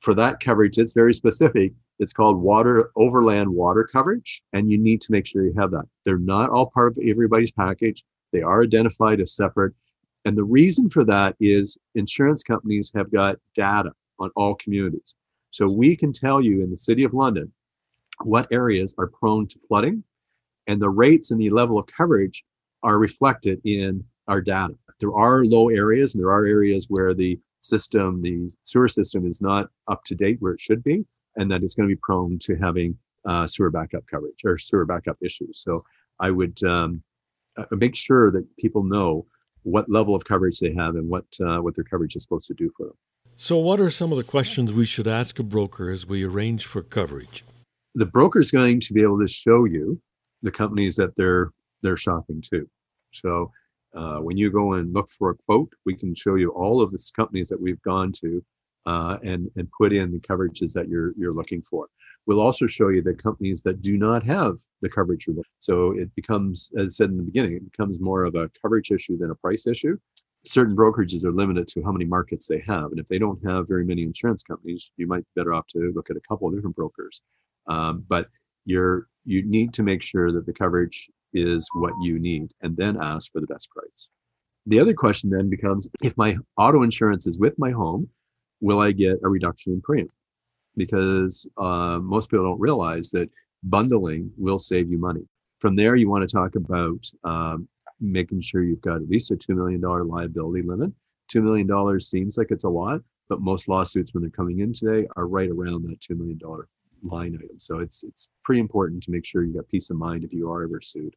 for 0.00 0.14
that 0.14 0.40
coverage, 0.40 0.78
it's 0.78 0.92
very 0.92 1.14
specific. 1.14 1.72
It's 1.98 2.12
called 2.12 2.40
water 2.40 2.90
overland 2.96 3.48
water 3.50 3.88
coverage, 3.90 4.42
and 4.52 4.70
you 4.70 4.78
need 4.78 5.00
to 5.02 5.12
make 5.12 5.26
sure 5.26 5.44
you 5.44 5.54
have 5.58 5.72
that. 5.72 5.86
They're 6.04 6.18
not 6.18 6.50
all 6.50 6.70
part 6.70 6.92
of 6.92 7.04
everybody's 7.04 7.52
package. 7.52 8.04
They 8.32 8.42
are 8.42 8.62
identified 8.62 9.20
as 9.20 9.34
separate. 9.34 9.74
And 10.24 10.36
the 10.36 10.44
reason 10.44 10.90
for 10.90 11.04
that 11.04 11.34
is 11.40 11.76
insurance 11.94 12.42
companies 12.42 12.92
have 12.94 13.10
got 13.10 13.36
data 13.54 13.90
on 14.18 14.30
all 14.36 14.54
communities. 14.56 15.16
So 15.50 15.68
we 15.68 15.96
can 15.96 16.12
tell 16.12 16.40
you 16.40 16.62
in 16.62 16.70
the 16.70 16.76
city 16.76 17.04
of 17.04 17.14
London 17.14 17.52
what 18.22 18.48
areas 18.52 18.94
are 18.98 19.06
prone 19.06 19.46
to 19.48 19.58
flooding, 19.66 20.04
and 20.68 20.80
the 20.80 20.90
rates 20.90 21.32
and 21.32 21.40
the 21.40 21.50
level 21.50 21.78
of 21.78 21.86
coverage 21.86 22.44
are 22.84 22.98
reflected 22.98 23.60
in 23.64 24.04
our 24.28 24.40
data. 24.40 24.74
There 25.00 25.14
are 25.14 25.44
low 25.44 25.70
areas, 25.70 26.14
and 26.14 26.22
there 26.22 26.30
are 26.30 26.46
areas 26.46 26.86
where 26.88 27.14
the 27.14 27.40
system, 27.60 28.22
the 28.22 28.50
sewer 28.62 28.88
system, 28.88 29.26
is 29.26 29.40
not 29.40 29.68
up 29.88 30.04
to 30.04 30.14
date 30.14 30.36
where 30.40 30.52
it 30.52 30.60
should 30.60 30.84
be, 30.84 31.04
and 31.36 31.50
that 31.50 31.62
it's 31.62 31.74
going 31.74 31.88
to 31.88 31.94
be 31.94 32.00
prone 32.02 32.38
to 32.40 32.54
having 32.56 32.96
uh, 33.24 33.46
sewer 33.46 33.70
backup 33.70 34.06
coverage 34.06 34.44
or 34.44 34.58
sewer 34.58 34.84
backup 34.84 35.16
issues. 35.22 35.60
So 35.62 35.84
I 36.20 36.30
would 36.30 36.62
um, 36.62 37.02
uh, 37.56 37.64
make 37.72 37.96
sure 37.96 38.30
that 38.30 38.44
people 38.56 38.84
know 38.84 39.26
what 39.62 39.90
level 39.90 40.14
of 40.14 40.24
coverage 40.24 40.60
they 40.60 40.72
have 40.74 40.94
and 40.94 41.08
what 41.08 41.26
uh, 41.44 41.58
what 41.58 41.74
their 41.74 41.84
coverage 41.84 42.16
is 42.16 42.22
supposed 42.22 42.46
to 42.46 42.54
do 42.54 42.70
for 42.76 42.86
them. 42.86 42.96
So, 43.36 43.56
what 43.58 43.80
are 43.80 43.90
some 43.90 44.12
of 44.12 44.18
the 44.18 44.24
questions 44.24 44.72
we 44.72 44.84
should 44.84 45.08
ask 45.08 45.38
a 45.38 45.42
broker 45.42 45.90
as 45.90 46.06
we 46.06 46.24
arrange 46.24 46.66
for 46.66 46.82
coverage? 46.82 47.44
The 47.94 48.06
broker 48.06 48.40
is 48.40 48.50
going 48.50 48.80
to 48.80 48.92
be 48.92 49.02
able 49.02 49.20
to 49.20 49.28
show 49.28 49.64
you 49.64 50.00
the 50.42 50.50
companies 50.50 50.96
that 50.96 51.14
they're 51.16 51.50
they're 51.82 51.96
shopping 51.96 52.42
to. 52.50 52.68
So, 53.12 53.50
uh, 53.94 54.18
when 54.18 54.36
you 54.36 54.50
go 54.50 54.74
and 54.74 54.92
look 54.92 55.08
for 55.10 55.30
a 55.30 55.34
quote, 55.34 55.72
we 55.86 55.94
can 55.94 56.14
show 56.14 56.34
you 56.34 56.50
all 56.50 56.82
of 56.82 56.90
the 56.90 57.02
companies 57.16 57.48
that 57.48 57.60
we've 57.60 57.82
gone 57.82 58.12
to 58.20 58.44
uh, 58.86 59.18
and 59.22 59.50
and 59.56 59.68
put 59.78 59.92
in 59.92 60.10
the 60.12 60.20
coverages 60.20 60.72
that 60.72 60.88
you're 60.88 61.12
you're 61.16 61.32
looking 61.32 61.62
for. 61.62 61.88
We'll 62.26 62.40
also 62.40 62.66
show 62.66 62.88
you 62.88 63.02
the 63.02 63.14
companies 63.14 63.62
that 63.62 63.80
do 63.80 63.96
not 63.96 64.22
have 64.24 64.56
the 64.82 64.88
coverage 64.88 65.26
you're 65.26 65.36
looking. 65.36 65.50
So 65.60 65.92
it 65.92 66.14
becomes, 66.14 66.70
as 66.76 66.84
I 66.84 66.88
said 66.88 67.10
in 67.10 67.16
the 67.16 67.22
beginning, 67.22 67.54
it 67.54 67.70
becomes 67.70 68.00
more 68.00 68.24
of 68.24 68.34
a 68.34 68.50
coverage 68.60 68.90
issue 68.90 69.16
than 69.16 69.30
a 69.30 69.34
price 69.34 69.66
issue. 69.66 69.96
Certain 70.44 70.76
brokerages 70.76 71.24
are 71.24 71.32
limited 71.32 71.68
to 71.68 71.82
how 71.82 71.90
many 71.90 72.04
markets 72.04 72.46
they 72.46 72.60
have, 72.66 72.90
and 72.90 73.00
if 73.00 73.08
they 73.08 73.18
don't 73.18 73.42
have 73.44 73.66
very 73.66 73.84
many 73.84 74.02
insurance 74.02 74.42
companies, 74.42 74.90
you 74.96 75.06
might 75.06 75.24
be 75.24 75.40
better 75.40 75.54
off 75.54 75.66
to 75.68 75.92
look 75.94 76.10
at 76.10 76.16
a 76.16 76.20
couple 76.28 76.48
of 76.48 76.54
different 76.54 76.76
brokers. 76.76 77.20
Um, 77.66 78.04
but 78.08 78.28
you're 78.64 79.08
you 79.24 79.42
need 79.44 79.74
to 79.74 79.82
make 79.82 80.02
sure 80.02 80.32
that 80.32 80.46
the 80.46 80.52
coverage 80.52 81.10
is 81.34 81.68
what 81.74 81.92
you 82.02 82.18
need, 82.18 82.52
and 82.62 82.76
then 82.76 82.96
ask 83.00 83.30
for 83.32 83.40
the 83.40 83.46
best 83.46 83.68
price. 83.70 84.08
The 84.66 84.80
other 84.80 84.94
question 84.94 85.30
then 85.30 85.50
becomes: 85.50 85.88
if 86.02 86.16
my 86.16 86.36
auto 86.56 86.82
insurance 86.82 87.26
is 87.26 87.38
with 87.38 87.58
my 87.58 87.70
home, 87.70 88.08
will 88.60 88.80
I 88.80 88.92
get 88.92 89.18
a 89.22 89.28
reduction 89.28 89.72
in 89.72 89.80
premium? 89.80 90.08
Because 90.76 91.48
uh, 91.56 91.98
most 92.00 92.30
people 92.30 92.44
don't 92.44 92.60
realize 92.60 93.10
that 93.10 93.30
bundling 93.64 94.30
will 94.36 94.58
save 94.58 94.90
you 94.90 94.98
money. 94.98 95.26
From 95.58 95.74
there, 95.74 95.96
you 95.96 96.08
want 96.08 96.28
to 96.28 96.32
talk 96.32 96.54
about 96.54 97.04
um, 97.24 97.68
making 98.00 98.40
sure 98.40 98.62
you've 98.62 98.80
got 98.80 98.96
at 98.96 99.08
least 99.08 99.30
a 99.30 99.36
$2 99.36 99.56
million 99.56 99.80
liability 99.80 100.62
limit. 100.62 100.92
$2 101.32 101.42
million 101.42 102.00
seems 102.00 102.38
like 102.38 102.50
it's 102.50 102.64
a 102.64 102.68
lot, 102.68 103.00
but 103.28 103.40
most 103.40 103.68
lawsuits, 103.68 104.14
when 104.14 104.22
they're 104.22 104.30
coming 104.30 104.60
in 104.60 104.72
today, 104.72 105.06
are 105.16 105.26
right 105.26 105.50
around 105.50 105.82
that 105.84 106.00
$2 106.00 106.16
million 106.16 106.38
line 107.02 107.34
item. 107.34 107.58
So 107.58 107.78
it's, 107.78 108.04
it's 108.04 108.28
pretty 108.44 108.60
important 108.60 109.02
to 109.04 109.10
make 109.10 109.24
sure 109.24 109.44
you 109.44 109.54
got 109.54 109.68
peace 109.68 109.90
of 109.90 109.96
mind 109.96 110.24
if 110.24 110.32
you 110.32 110.50
are 110.50 110.64
ever 110.64 110.80
sued. 110.80 111.14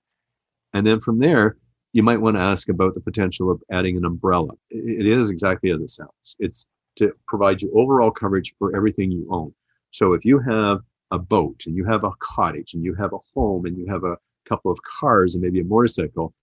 And 0.74 0.86
then 0.86 1.00
from 1.00 1.20
there, 1.20 1.58
you 1.94 2.04
might 2.04 2.22
want 2.22 2.38
to 2.38 2.42
ask 2.42 2.70
about 2.70 2.94
the 2.94 3.02
potential 3.02 3.52
of 3.52 3.62
adding 3.72 3.98
an 3.98 4.06
umbrella. 4.06 4.54
It 4.70 5.08
is 5.08 5.30
exactly 5.30 5.72
as 5.72 5.80
it 5.80 5.90
sounds. 5.90 6.36
It's 6.40 6.68
to 6.98 7.12
provide 7.28 7.62
you 7.62 7.72
overall 7.76 8.12
coverage 8.12 8.54
for 8.58 8.76
everything 8.76 9.12
you 9.12 9.28
own. 9.30 9.54
So 9.92 10.14
if 10.14 10.24
you 10.24 10.40
have 10.40 10.80
a 11.12 11.20
boat 11.20 11.64
and 11.66 11.76
you 11.76 11.86
have 11.86 12.04
a 12.04 12.12
cottage 12.20 12.74
and 12.74 12.84
you 12.84 12.94
have 12.96 13.14
a 13.14 13.18
home 13.34 13.66
and 13.66 13.78
you 13.78 13.88
have 13.88 14.04
a 14.04 14.18
couple 14.48 14.72
of 14.72 14.80
cars 14.84 15.36
and 15.36 15.44
maybe 15.44 15.60
a 15.60 15.66
motorcycle, 15.66 16.34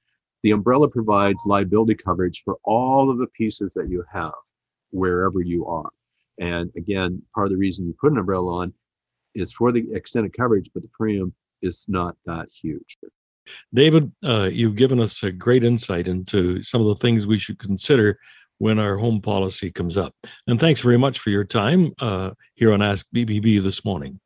the 0.43 0.51
umbrella 0.51 0.89
provides 0.89 1.45
liability 1.47 1.95
coverage 1.95 2.43
for 2.45 2.59
all 2.65 3.11
of 3.11 3.19
the 3.19 3.27
pieces 3.29 3.73
that 3.75 3.89
you 3.89 4.05
have 4.13 4.33
wherever 4.91 5.41
you 5.41 5.67
are. 5.67 5.91
And 6.39 6.71
again, 6.77 7.23
part 7.35 7.47
of 7.47 7.53
the 7.53 7.59
reason 7.59 7.87
you 7.87 7.95
put 8.01 8.13
an 8.13 8.19
umbrella 8.19 8.63
on 8.63 8.75
is 9.39 9.53
for 9.53 9.73
the 9.73 9.87
extended 9.93 10.37
coverage, 10.37 10.71
but 10.73 10.83
the 10.83 10.89
premium 10.89 11.35
is 11.63 11.87
not 11.89 12.17
that 12.27 12.49
huge. 12.51 12.99
David, 13.73 14.13
uh, 14.25 14.49
you've 14.53 14.77
given 14.77 15.01
us 15.01 15.23
a 15.23 15.33
great 15.33 15.65
insight 15.65 16.09
into 16.09 16.63
some 16.63 16.81
of 16.81 16.87
the 16.87 16.97
things 16.97 17.27
we 17.27 17.39
should 17.39 17.59
consider 17.59 18.19
when 18.59 18.79
our 18.79 18.97
home 18.97 19.21
policy 19.21 19.71
comes 19.71 19.97
up. 19.97 20.15
And 20.47 20.59
thanks 20.59 20.81
very 20.81 20.99
much 20.99 21.19
for 21.19 21.31
your 21.31 21.45
time 21.45 21.93
uh, 22.01 22.33
here 22.55 22.73
on 22.73 22.83
Ask 22.83 23.07
BBB 23.15 23.63
this 23.63 23.85
morning. 23.85 24.21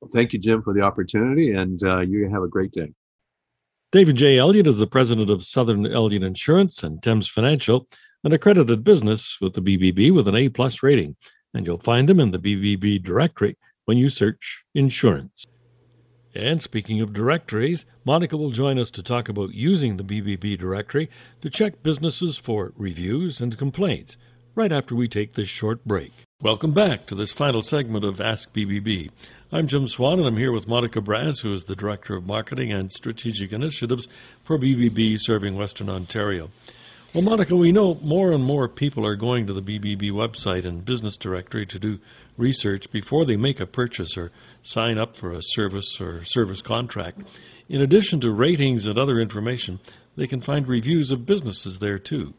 Well, 0.00 0.10
thank 0.12 0.32
you, 0.32 0.38
Jim, 0.38 0.62
for 0.62 0.74
the 0.74 0.80
opportunity, 0.80 1.52
and 1.52 1.82
uh, 1.84 2.00
you 2.00 2.28
have 2.28 2.42
a 2.42 2.48
great 2.48 2.72
day. 2.72 2.92
David 3.92 4.16
J. 4.16 4.38
Elliott 4.38 4.66
is 4.66 4.78
the 4.78 4.86
president 4.86 5.30
of 5.30 5.44
Sutherland 5.44 5.92
Elliott 5.92 6.22
Insurance 6.22 6.82
and 6.82 7.02
Thames 7.02 7.28
Financial, 7.28 7.86
an 8.24 8.32
accredited 8.32 8.82
business 8.84 9.38
with 9.40 9.52
the 9.52 9.60
BBB 9.60 10.12
with 10.12 10.26
an 10.28 10.34
A 10.34 10.48
plus 10.48 10.82
rating. 10.82 11.14
And 11.54 11.66
you'll 11.66 11.78
find 11.78 12.08
them 12.08 12.18
in 12.18 12.30
the 12.30 12.38
BBB 12.38 13.02
directory 13.02 13.56
when 13.84 13.98
you 13.98 14.08
search 14.08 14.64
insurance. 14.74 15.46
And 16.34 16.62
speaking 16.62 17.00
of 17.00 17.12
directories, 17.12 17.84
Monica 18.04 18.36
will 18.36 18.50
join 18.50 18.78
us 18.78 18.90
to 18.92 19.02
talk 19.02 19.28
about 19.28 19.52
using 19.52 19.96
the 19.96 20.04
BBB 20.04 20.58
directory 20.58 21.10
to 21.42 21.50
check 21.50 21.82
businesses 21.82 22.38
for 22.38 22.72
reviews 22.76 23.40
and 23.40 23.58
complaints 23.58 24.16
right 24.54 24.72
after 24.72 24.94
we 24.94 25.08
take 25.08 25.34
this 25.34 25.48
short 25.48 25.84
break. 25.84 26.12
Welcome 26.40 26.72
back 26.72 27.06
to 27.06 27.14
this 27.14 27.32
final 27.32 27.62
segment 27.62 28.04
of 28.04 28.20
Ask 28.20 28.52
BBB. 28.54 29.10
I'm 29.50 29.66
Jim 29.66 29.86
Swan, 29.86 30.18
and 30.18 30.26
I'm 30.26 30.38
here 30.38 30.52
with 30.52 30.66
Monica 30.66 31.00
Braz, 31.00 31.42
who 31.42 31.52
is 31.52 31.64
the 31.64 31.76
Director 31.76 32.16
of 32.16 32.26
Marketing 32.26 32.72
and 32.72 32.90
Strategic 32.90 33.52
Initiatives 33.52 34.08
for 34.42 34.58
BBB 34.58 35.20
serving 35.20 35.56
Western 35.56 35.90
Ontario. 35.90 36.50
Well, 37.14 37.20
Monica, 37.22 37.54
we 37.54 37.72
know 37.72 37.96
more 37.96 38.32
and 38.32 38.42
more 38.42 38.70
people 38.70 39.04
are 39.06 39.16
going 39.16 39.46
to 39.46 39.52
the 39.52 39.60
BBB 39.60 40.10
website 40.12 40.64
and 40.64 40.82
business 40.82 41.18
directory 41.18 41.66
to 41.66 41.78
do 41.78 41.98
research 42.38 42.90
before 42.90 43.26
they 43.26 43.36
make 43.36 43.60
a 43.60 43.66
purchase 43.66 44.16
or 44.16 44.32
sign 44.62 44.96
up 44.96 45.14
for 45.14 45.30
a 45.30 45.42
service 45.42 46.00
or 46.00 46.24
service 46.24 46.62
contract. 46.62 47.20
In 47.68 47.82
addition 47.82 48.18
to 48.20 48.30
ratings 48.30 48.86
and 48.86 48.98
other 48.98 49.20
information, 49.20 49.78
they 50.16 50.26
can 50.26 50.40
find 50.40 50.66
reviews 50.66 51.10
of 51.10 51.26
businesses 51.26 51.80
there 51.80 51.98
too. 51.98 52.32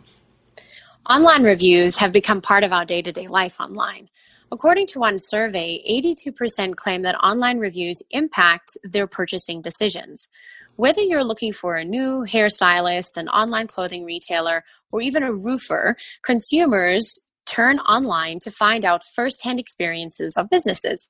Online 1.08 1.44
reviews 1.44 1.98
have 1.98 2.12
become 2.12 2.42
part 2.42 2.64
of 2.64 2.74
our 2.74 2.84
day 2.84 3.04
to 3.04 3.12
day 3.12 3.28
life 3.28 3.60
online. 3.60 4.10
According 4.52 4.88
to 4.88 5.00
one 5.00 5.18
survey, 5.20 5.84
82% 5.88 6.76
claim 6.78 7.04
that 7.04 7.16
online 7.16 7.60
reviews 7.60 8.02
impact 8.10 8.76
their 8.84 9.06
purchasing 9.06 9.62
decisions. 9.62 10.28
Whether 10.76 11.02
you're 11.02 11.24
looking 11.24 11.54
for 11.54 11.76
a 11.76 11.86
new 11.86 12.26
hairstylist, 12.28 13.18
an 13.18 13.30
online 13.30 13.68
clothing 13.68 14.06
retailer, 14.06 14.64
or 14.92 15.02
even 15.02 15.22
a 15.22 15.32
roofer, 15.32 15.96
consumers 16.24 17.20
turn 17.46 17.78
online 17.80 18.40
to 18.40 18.50
find 18.50 18.84
out 18.84 19.04
firsthand 19.04 19.60
experiences 19.60 20.36
of 20.36 20.50
businesses. 20.50 21.10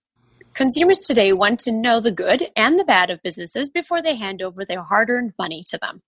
Consumers 0.54 1.00
today 1.00 1.32
want 1.32 1.62
to 1.62 1.72
know 1.72 2.02
the 2.02 2.12
good 2.12 2.50
and 2.58 2.78
the 2.78 2.84
bad 2.84 3.10
of 3.10 3.24
businesses 3.24 3.70
before 3.70 4.02
they 4.02 4.16
hand 4.16 4.42
over 4.42 4.66
their 4.66 4.84
hard 4.84 5.10
earned 5.10 5.34
money 5.40 5.64
to 5.70 5.78
them. 5.78 6.02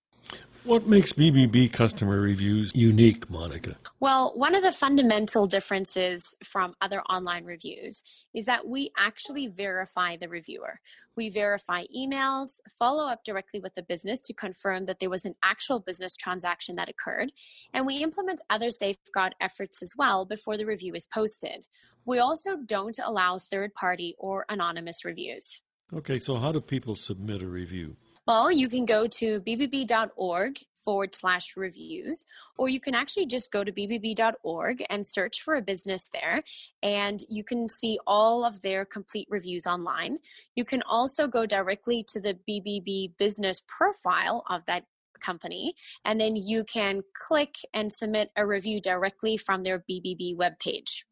What 0.66 0.88
makes 0.88 1.14
BBB 1.14 1.72
customer 1.72 2.20
reviews 2.20 2.72
unique, 2.74 3.30
Monica? 3.30 3.78
Well, 4.00 4.32
one 4.34 4.56
of 4.56 4.64
the 4.64 4.72
fundamental 4.72 5.46
differences 5.46 6.36
from 6.44 6.74
other 6.82 7.02
online 7.02 7.46
reviews 7.46 8.02
is 8.34 8.46
that 8.46 8.68
we 8.68 8.90
actually 8.98 9.46
verify 9.46 10.18
the 10.18 10.28
reviewer. 10.28 10.80
We 11.16 11.30
verify 11.30 11.84
emails, 11.96 12.60
follow 12.80 13.08
up 13.08 13.24
directly 13.24 13.60
with 13.60 13.76
the 13.76 13.84
business 13.84 14.20
to 14.22 14.34
confirm 14.34 14.88
that 14.88 14.98
there 15.00 15.12
was 15.12 15.24
an 15.24 15.36
actual 15.44 15.80
business 15.80 16.16
transaction 16.16 16.78
that 16.78 16.90
occurred, 16.90 17.32
and 17.72 17.86
we 17.86 17.98
implement 17.98 18.42
other 18.50 18.72
safeguard 18.72 19.36
efforts 19.40 19.84
as 19.84 19.94
well 19.96 20.26
before 20.26 20.58
the 20.58 20.66
review 20.66 20.96
is 20.96 21.06
posted. 21.06 21.64
We 22.06 22.18
also 22.18 22.58
don't 22.66 22.98
allow 23.06 23.38
third 23.38 23.76
party 23.76 24.16
or 24.18 24.48
anonymous 24.50 25.06
reviews. 25.06 25.62
Okay, 25.94 26.18
so 26.18 26.38
how 26.38 26.52
do 26.52 26.60
people 26.60 26.96
submit 26.96 27.44
a 27.44 27.48
review? 27.48 27.98
Well, 28.28 28.52
you 28.52 28.70
can 28.70 28.86
go 28.86 29.06
to 29.20 29.40
bbb.org 29.42 30.58
forward 30.84 31.14
slash 31.14 31.56
reviews, 31.56 32.26
or 32.58 32.70
you 32.70 32.80
can 32.80 32.96
actually 32.96 33.28
just 33.28 33.52
go 33.52 33.64
to 33.64 33.72
bbb.org 33.72 34.84
and 34.90 35.06
search 35.06 35.42
for 35.42 35.56
a 35.56 35.62
business 35.62 36.10
there, 36.12 36.44
and 36.82 37.20
you 37.30 37.44
can 37.44 37.70
see 37.70 38.00
all 38.08 38.44
of 38.44 38.64
their 38.64 38.84
complete 38.84 39.28
reviews 39.30 39.68
online. 39.68 40.18
You 40.56 40.66
can 40.66 40.82
also 40.84 41.28
go 41.28 41.46
directly 41.46 42.04
to 42.10 42.20
the 42.20 42.38
BBB 42.50 43.16
business 43.18 43.62
profile 43.68 44.44
of 44.50 44.66
that 44.66 44.86
company, 45.20 45.76
and 46.04 46.20
then 46.20 46.36
you 46.36 46.64
can 46.64 47.04
click 47.14 47.56
and 47.76 47.94
submit 47.94 48.32
a 48.36 48.46
review 48.48 48.82
directly 48.82 49.38
from 49.38 49.64
their 49.64 49.84
BBB 49.88 50.36
webpage. 50.36 51.04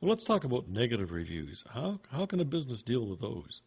Well, 0.00 0.10
let's 0.10 0.24
talk 0.24 0.44
about 0.44 0.68
negative 0.68 1.12
reviews. 1.12 1.62
How, 1.72 2.00
how 2.10 2.24
can 2.24 2.40
a 2.40 2.44
business 2.44 2.82
deal 2.82 3.06
with 3.06 3.20
those? 3.20 3.60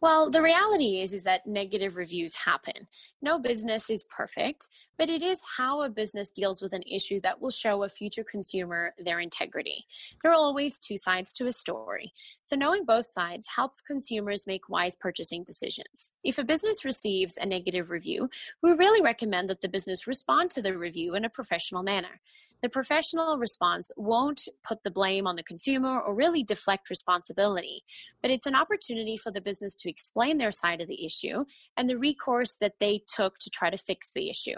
Well, 0.00 0.30
the 0.30 0.42
reality 0.42 1.00
is 1.00 1.14
is 1.14 1.24
that 1.24 1.46
negative 1.46 1.96
reviews 1.96 2.34
happen. 2.34 2.86
No 3.22 3.38
business 3.38 3.88
is 3.88 4.04
perfect, 4.04 4.68
but 4.98 5.10
it 5.10 5.22
is 5.22 5.42
how 5.56 5.82
a 5.82 5.88
business 5.88 6.30
deals 6.30 6.62
with 6.62 6.72
an 6.72 6.82
issue 6.82 7.20
that 7.22 7.40
will 7.40 7.50
show 7.50 7.82
a 7.82 7.88
future 7.88 8.24
consumer 8.24 8.94
their 8.98 9.20
integrity. 9.20 9.86
There 10.22 10.32
are 10.32 10.34
always 10.34 10.78
two 10.78 10.96
sides 10.96 11.32
to 11.34 11.46
a 11.46 11.52
story. 11.52 12.12
So 12.42 12.56
knowing 12.56 12.84
both 12.84 13.06
sides 13.06 13.48
helps 13.54 13.80
consumers 13.80 14.46
make 14.46 14.68
wise 14.68 14.96
purchasing 14.96 15.44
decisions. 15.44 16.12
If 16.24 16.38
a 16.38 16.44
business 16.44 16.84
receives 16.84 17.36
a 17.36 17.46
negative 17.46 17.90
review, 17.90 18.28
we 18.62 18.72
really 18.72 19.02
recommend 19.02 19.48
that 19.50 19.60
the 19.60 19.68
business 19.68 20.06
respond 20.06 20.50
to 20.52 20.62
the 20.62 20.76
review 20.76 21.14
in 21.14 21.24
a 21.24 21.30
professional 21.30 21.82
manner. 21.82 22.20
The 22.62 22.68
professional 22.70 23.36
response 23.36 23.90
won't 23.96 24.48
put 24.66 24.82
the 24.82 24.90
blame 24.90 25.26
on 25.26 25.36
the 25.36 25.42
consumer 25.42 26.00
or 26.00 26.14
really 26.14 26.42
deflect 26.42 26.88
responsibility, 26.88 27.84
but 28.22 28.30
it's 28.30 28.46
an 28.46 28.54
opportunity 28.54 29.16
for 29.16 29.30
the 29.30 29.42
business 29.42 29.74
to 29.76 29.90
explain 29.90 30.38
their 30.38 30.52
side 30.52 30.80
of 30.80 30.88
the 30.88 31.04
issue 31.04 31.44
and 31.76 31.88
the 31.88 31.98
recourse 31.98 32.54
that 32.54 32.78
they 32.80 33.02
took 33.06 33.38
to 33.40 33.50
try 33.50 33.68
to 33.68 33.76
fix 33.76 34.10
the 34.14 34.30
issue. 34.30 34.56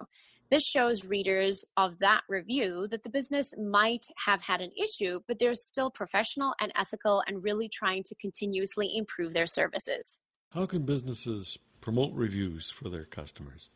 This 0.50 0.66
shows 0.66 1.04
readers 1.04 1.64
of 1.76 1.98
that 1.98 2.22
review 2.28 2.86
that 2.90 3.02
the 3.02 3.10
business 3.10 3.54
might 3.58 4.06
have 4.24 4.42
had 4.42 4.60
an 4.60 4.70
issue, 4.82 5.20
but 5.26 5.38
they're 5.38 5.54
still 5.54 5.90
professional 5.90 6.54
and 6.60 6.72
ethical 6.74 7.22
and 7.26 7.42
really 7.42 7.68
trying 7.68 8.02
to 8.04 8.14
continuously 8.14 8.96
improve 8.96 9.32
their 9.32 9.46
services. 9.46 10.18
How 10.50 10.66
can 10.66 10.86
businesses 10.86 11.58
promote 11.80 12.12
reviews 12.14 12.70
for 12.70 12.88
their 12.88 13.04
customers? 13.04 13.70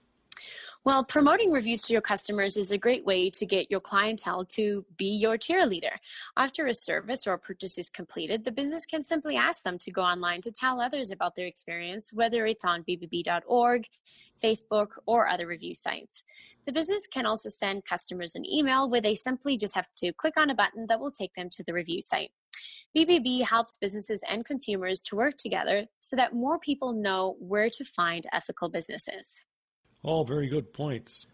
Well, 0.85 1.05
promoting 1.05 1.53
reviews 1.53 1.83
to 1.83 1.93
your 1.93 2.03
customers 2.03 2.57
is 2.57 2.73
a 2.73 2.79
great 2.79 3.05
way 3.05 3.31
to 3.31 3.47
get 3.47 3.71
your 3.71 3.79
clientele 3.79 4.45
to 4.47 4.85
be 4.97 5.15
your 5.15 5.39
cheerleader. 5.39 5.93
After 6.37 6.67
a 6.67 6.75
service 6.75 7.25
or 7.25 7.35
a 7.35 7.39
purchase 7.39 7.79
is 7.79 7.89
completed, 7.89 8.43
the 8.43 8.51
business 8.51 8.85
can 8.85 9.01
simply 9.01 9.37
ask 9.37 9.63
them 9.63 9.79
to 9.79 9.93
go 9.93 10.03
online 10.03 10.41
to 10.41 10.51
tell 10.51 10.81
others 10.81 11.13
about 11.13 11.37
their 11.37 11.47
experience, 11.47 12.13
whether 12.13 12.47
it's 12.47 12.65
on 12.65 12.83
bbb.org, 12.83 13.87
Facebook, 14.43 14.89
or 15.07 15.29
other 15.29 15.47
review 15.47 15.73
sites. 15.73 16.25
The 16.67 16.73
business 16.73 17.07
can 17.07 17.27
also 17.27 17.49
send 17.49 17.85
customers 17.85 18.35
an 18.35 18.45
email 18.45 18.91
where 18.91 19.01
they 19.01 19.15
simply 19.15 19.57
just 19.57 19.77
have 19.77 19.87
to 19.99 20.13
click 20.13 20.35
on 20.37 20.51
a 20.51 20.55
button 20.55 20.87
that 20.89 20.99
will 20.99 21.13
take 21.13 21.35
them 21.35 21.49
to 21.51 21.63
the 21.63 21.73
review 21.73 22.03
site. 22.03 22.33
BBB 22.97 23.45
helps 23.45 23.77
businesses 23.77 24.25
and 24.29 24.45
consumers 24.45 25.01
to 25.05 25.15
work 25.15 25.37
together 25.37 25.87
so 26.01 26.17
that 26.17 26.35
more 26.35 26.59
people 26.59 26.93
know 26.93 27.37
where 27.39 27.71
to 27.71 27.85
find 27.85 28.27
ethical 28.33 28.69
businesses. 28.69 29.45
All 30.05 30.25
very 30.25 30.49
good 30.49 30.73
points. 30.73 31.27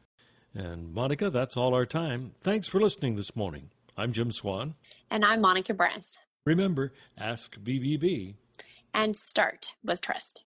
And 0.54 0.92
Monica, 0.92 1.30
that's 1.30 1.56
all 1.56 1.74
our 1.74 1.86
time. 1.86 2.32
Thanks 2.42 2.68
for 2.68 2.80
listening 2.80 3.16
this 3.16 3.34
morning. 3.34 3.70
I'm 3.96 4.12
Jim 4.12 4.30
Swan. 4.30 4.74
And 5.10 5.24
I'm 5.24 5.40
Monica 5.40 5.72
Braz. 5.72 6.12
Remember, 6.44 6.92
ask 7.16 7.56
BBB. 7.56 8.34
And 8.92 9.16
start 9.16 9.72
with 9.82 10.02
trust. 10.02 10.42